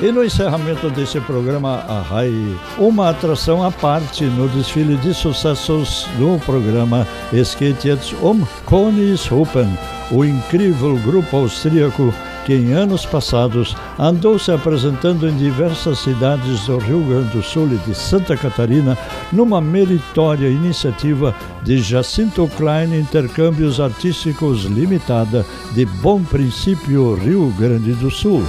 E 0.00 0.10
no 0.10 0.24
encerramento 0.24 0.88
desse 0.88 1.20
programa, 1.20 1.84
a 1.86 2.00
RAI, 2.00 2.32
uma 2.78 3.10
atração 3.10 3.62
à 3.62 3.70
parte 3.70 4.24
no 4.24 4.48
desfile 4.48 4.96
de 4.96 5.12
sucessos 5.12 6.06
do 6.16 6.38
programa 6.46 7.06
Es 7.30 7.54
geht 7.54 7.86
jetzt 7.86 8.14
um 8.22 8.42
Königshofen, 8.66 9.68
o 10.10 10.24
incrível 10.24 10.96
grupo 11.04 11.36
austríaco 11.36 12.14
que 12.48 12.54
em 12.54 12.72
anos 12.72 13.04
passados 13.04 13.76
andou 13.98 14.38
se 14.38 14.50
apresentando 14.50 15.28
em 15.28 15.36
diversas 15.36 15.98
cidades 15.98 16.64
do 16.64 16.78
Rio 16.78 17.02
Grande 17.02 17.28
do 17.36 17.42
Sul 17.42 17.68
e 17.70 17.76
de 17.86 17.94
Santa 17.94 18.38
Catarina 18.38 18.96
numa 19.30 19.60
meritória 19.60 20.48
iniciativa 20.48 21.34
de 21.62 21.76
Jacinto 21.76 22.48
Klein 22.56 22.98
Intercâmbios 22.98 23.78
Artísticos 23.78 24.64
Limitada 24.64 25.44
de 25.74 25.84
Bom 25.84 26.22
Princípio, 26.22 27.16
Rio 27.16 27.52
Grande 27.58 27.92
do 27.92 28.10
Sul. 28.10 28.42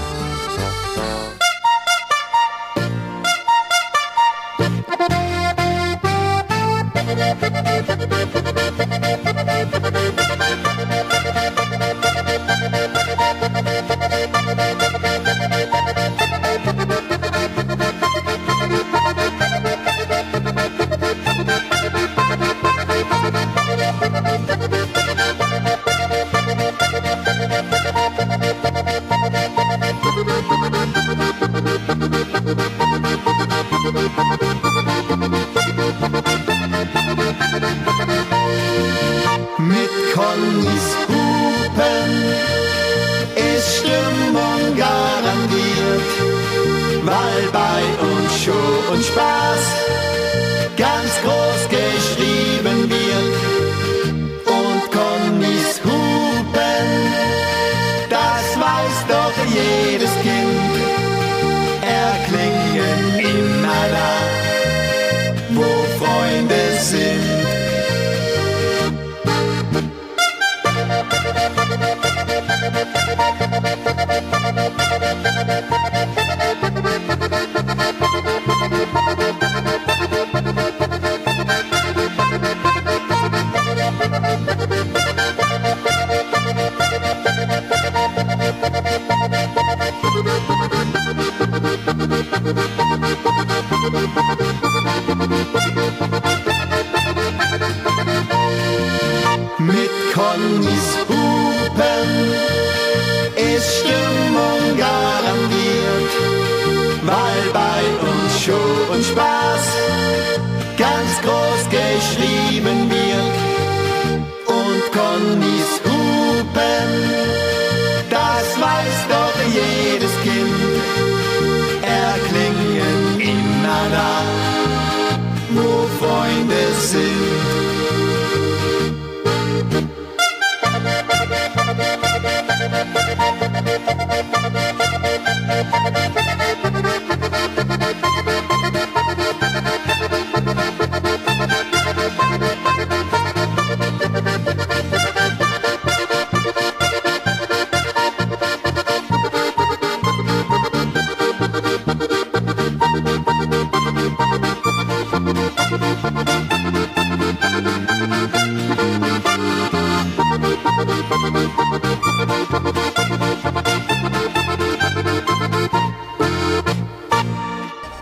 Connys 108.99 109.11
Hupen, 109.11 110.39
das 110.77 111.25
weiß 111.25 111.48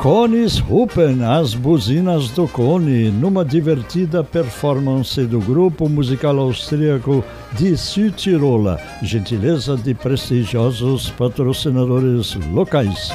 Cones 0.08 0.58
Rupen, 0.60 1.22
as 1.22 1.54
buzinas 1.54 2.30
do 2.30 2.48
Cone, 2.48 3.12
numa 3.12 3.44
divertida 3.44 4.24
performance 4.24 5.22
do 5.26 5.42
grupo 5.42 5.90
musical 5.90 6.40
austríaco 6.40 7.22
de 7.52 7.76
Südtirola, 7.76 8.80
gentileza 9.04 9.76
de 9.76 9.94
prestigiosos 9.94 11.10
patrocinadores 11.10 12.36
locais. 12.54 13.10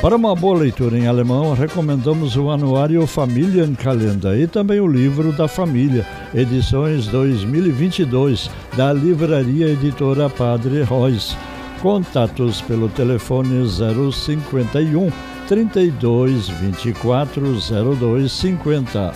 Para 0.00 0.16
uma 0.16 0.34
boa 0.34 0.58
leitura 0.60 0.98
em 0.98 1.06
alemão, 1.06 1.52
recomendamos 1.52 2.34
o 2.36 2.48
anuário 2.50 3.06
Familienkalender 3.06 4.40
e 4.40 4.46
também 4.46 4.80
o 4.80 4.86
livro 4.86 5.32
da 5.32 5.48
família, 5.48 6.06
edições 6.34 7.06
2022, 7.06 8.50
da 8.76 8.92
Livraria 8.92 9.68
Editora 9.68 10.28
Padre 10.28 10.82
Reus. 10.82 11.36
Contatos 11.80 12.60
pelo 12.62 12.88
telefone 12.88 13.66
051 13.68 15.10
32 15.46 16.48
24 16.48 17.58
02 17.98 18.32
50. 18.32 19.12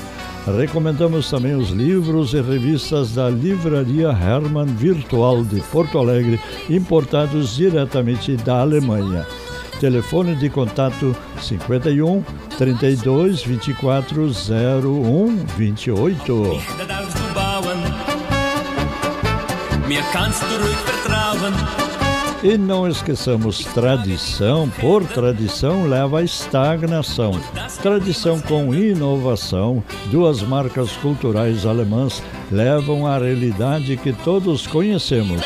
Recomendamos 0.57 1.29
também 1.31 1.55
os 1.55 1.71
livros 1.71 2.33
e 2.33 2.41
revistas 2.41 3.13
da 3.13 3.29
Livraria 3.29 4.09
Hermann 4.09 4.67
Virtual 4.67 5.45
de 5.45 5.61
Porto 5.61 5.99
Alegre, 5.99 6.41
importados 6.71 7.57
diretamente 7.57 8.37
da 8.37 8.61
Alemanha. 8.61 9.27
Telefone 9.81 10.35
de 10.35 10.49
contato 10.49 11.15
51 11.41 12.23
32 12.57 13.43
24 13.43 14.27
01 14.27 15.37
28. 15.57 16.98
E 22.43 22.59
não 22.59 22.87
esqueçamos, 22.87 23.65
tradição 23.65 24.69
por 24.81 25.03
tradição 25.07 25.89
leva 25.89 26.19
à 26.19 26.23
estagnação. 26.23 27.33
Tradição 27.83 28.39
com 28.39 28.75
inovação, 28.75 29.83
duas 30.11 30.43
marcas 30.43 30.93
culturais 30.99 31.65
alemãs 31.65 32.23
levam 32.53 33.07
à 33.07 33.17
realidade 33.17 33.97
que 33.97 34.13
todos 34.13 34.67
conhecemos. 34.67 35.41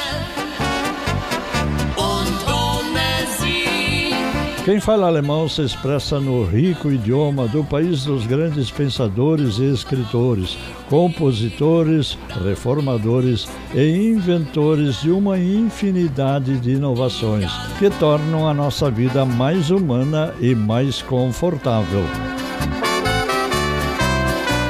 Quem 4.64 4.78
fala 4.78 5.08
alemão 5.08 5.48
se 5.48 5.60
expressa 5.60 6.20
no 6.20 6.44
rico 6.44 6.88
idioma 6.88 7.48
do 7.48 7.64
país 7.64 8.04
dos 8.04 8.24
grandes 8.26 8.70
pensadores 8.70 9.58
e 9.58 9.64
escritores, 9.64 10.56
compositores, 10.88 12.16
reformadores 12.44 13.48
e 13.74 14.12
inventores 14.12 15.02
de 15.02 15.10
uma 15.10 15.36
infinidade 15.36 16.60
de 16.60 16.74
inovações 16.74 17.50
que 17.80 17.90
tornam 17.90 18.46
a 18.46 18.54
nossa 18.54 18.88
vida 18.88 19.26
mais 19.26 19.68
humana 19.70 20.32
e 20.40 20.54
mais 20.54 21.02
confortável. 21.02 22.04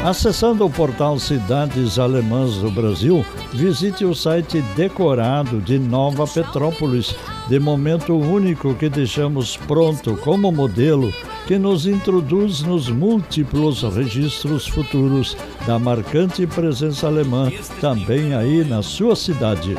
Acessando 0.05 0.67
o 0.67 0.71
portal 0.71 1.17
Cidades 1.17 1.97
Alemãs 1.97 2.57
do 2.57 2.73
Brasil, 2.73 3.25
visite 3.53 4.05
o 4.05 4.13
site 4.13 4.61
decorado 4.75 5.61
de 5.61 5.79
Nova 5.79 6.27
Petrópolis, 6.27 7.15
de 7.49 7.61
momento 7.61 8.13
único 8.17 8.75
que 8.75 8.89
deixamos 8.89 9.57
pronto 9.57 10.17
como 10.17 10.51
modelo 10.51 11.13
que 11.47 11.57
nos 11.57 11.87
introduz 11.87 12.63
nos 12.63 12.89
múltiplos 12.89 13.83
registros 13.95 14.67
futuros 14.67 15.37
da 15.69 15.79
marcante 15.79 16.49
presença 16.49 17.07
alemã 17.07 17.49
também 17.81 18.35
aí 18.35 18.65
na 18.65 18.83
sua 18.83 19.15
cidade. 19.15 19.77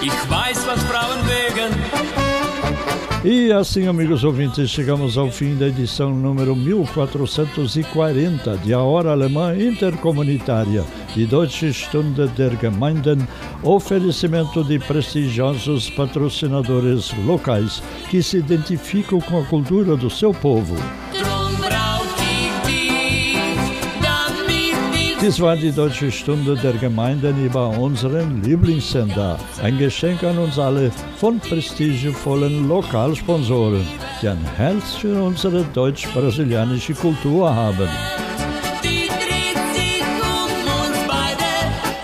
Ich 0.00 0.30
weiß, 0.30 0.64
was 0.64 0.80
Frauen 0.84 1.18
e 3.24 3.52
assim, 3.52 3.88
amigos 3.88 4.22
ouvintes, 4.22 4.70
chegamos 4.70 5.18
ao 5.18 5.30
fim 5.30 5.56
da 5.56 5.66
edição 5.66 6.14
número 6.14 6.54
1440 6.54 8.56
de 8.58 8.72
A 8.72 8.80
Hora 8.80 9.10
Alemã 9.10 9.56
Intercomunitária 9.56 10.84
de 11.14 11.26
Deutsche 11.26 11.72
Stunde 11.72 12.28
der 12.28 12.56
Gemeinden, 12.60 13.18
oferecimento 13.62 14.62
de 14.62 14.78
prestigiosos 14.78 15.90
patrocinadores 15.90 17.12
locais 17.24 17.82
que 18.08 18.22
se 18.22 18.38
identificam 18.38 19.20
com 19.20 19.40
a 19.40 19.44
cultura 19.44 19.96
do 19.96 20.08
seu 20.08 20.32
povo. 20.32 20.76
Dies 25.20 25.40
war 25.40 25.56
die 25.56 25.72
Deutsche 25.72 26.12
Stunde 26.12 26.54
der 26.54 26.74
Gemeinden 26.74 27.44
über 27.44 27.70
unseren 27.70 28.40
Lieblingssender. 28.44 29.36
Ein 29.60 29.76
Geschenk 29.76 30.22
an 30.22 30.38
uns 30.38 30.60
alle 30.60 30.92
von 31.16 31.40
prestigevollen 31.40 32.68
Lokalsponsoren, 32.68 33.84
die 34.22 34.28
ein 34.28 34.44
Herz 34.56 34.94
für 34.94 35.20
unsere 35.20 35.64
deutsch-brasilianische 35.74 36.94
Kultur 36.94 37.52
haben. 37.52 37.88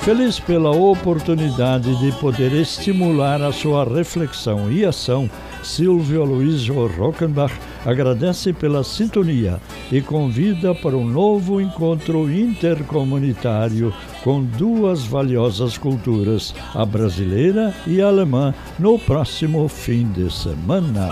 Feliz 0.00 0.38
pela 0.38 0.70
oportunidade 0.70 1.94
de 2.00 2.12
poder 2.12 2.52
estimular 2.52 3.40
a 3.40 3.52
sua 3.52 3.84
reflexão 3.84 4.70
e 4.70 4.84
ação, 4.84 5.30
Silvio 5.64 6.22
Aloysio 6.22 6.86
Rockenbach 6.86 7.52
agradece 7.84 8.52
pela 8.52 8.84
sintonia 8.84 9.60
e 9.90 10.00
convida 10.00 10.74
para 10.74 10.96
um 10.96 11.06
novo 11.06 11.60
encontro 11.60 12.30
intercomunitário 12.30 13.92
com 14.22 14.44
duas 14.44 15.04
valiosas 15.04 15.76
culturas, 15.76 16.54
a 16.74 16.84
brasileira 16.84 17.74
e 17.86 18.00
a 18.00 18.06
alemã, 18.06 18.54
no 18.78 18.98
próximo 18.98 19.68
fim 19.68 20.06
de 20.12 20.32
semana. 20.32 21.10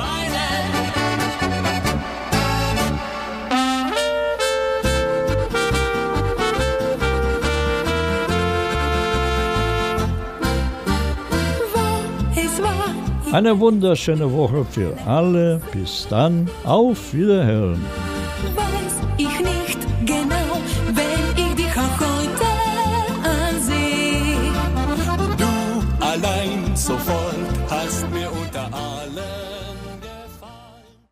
Eine 13.33 13.59
wunderschöne 13.59 14.31
Woche 14.31 14.63
für 14.63 14.95
alle. 15.07 15.59
Bis 15.73 16.07
dann, 16.11 16.51
auf 16.65 17.15
Wiederhören. 17.15 17.81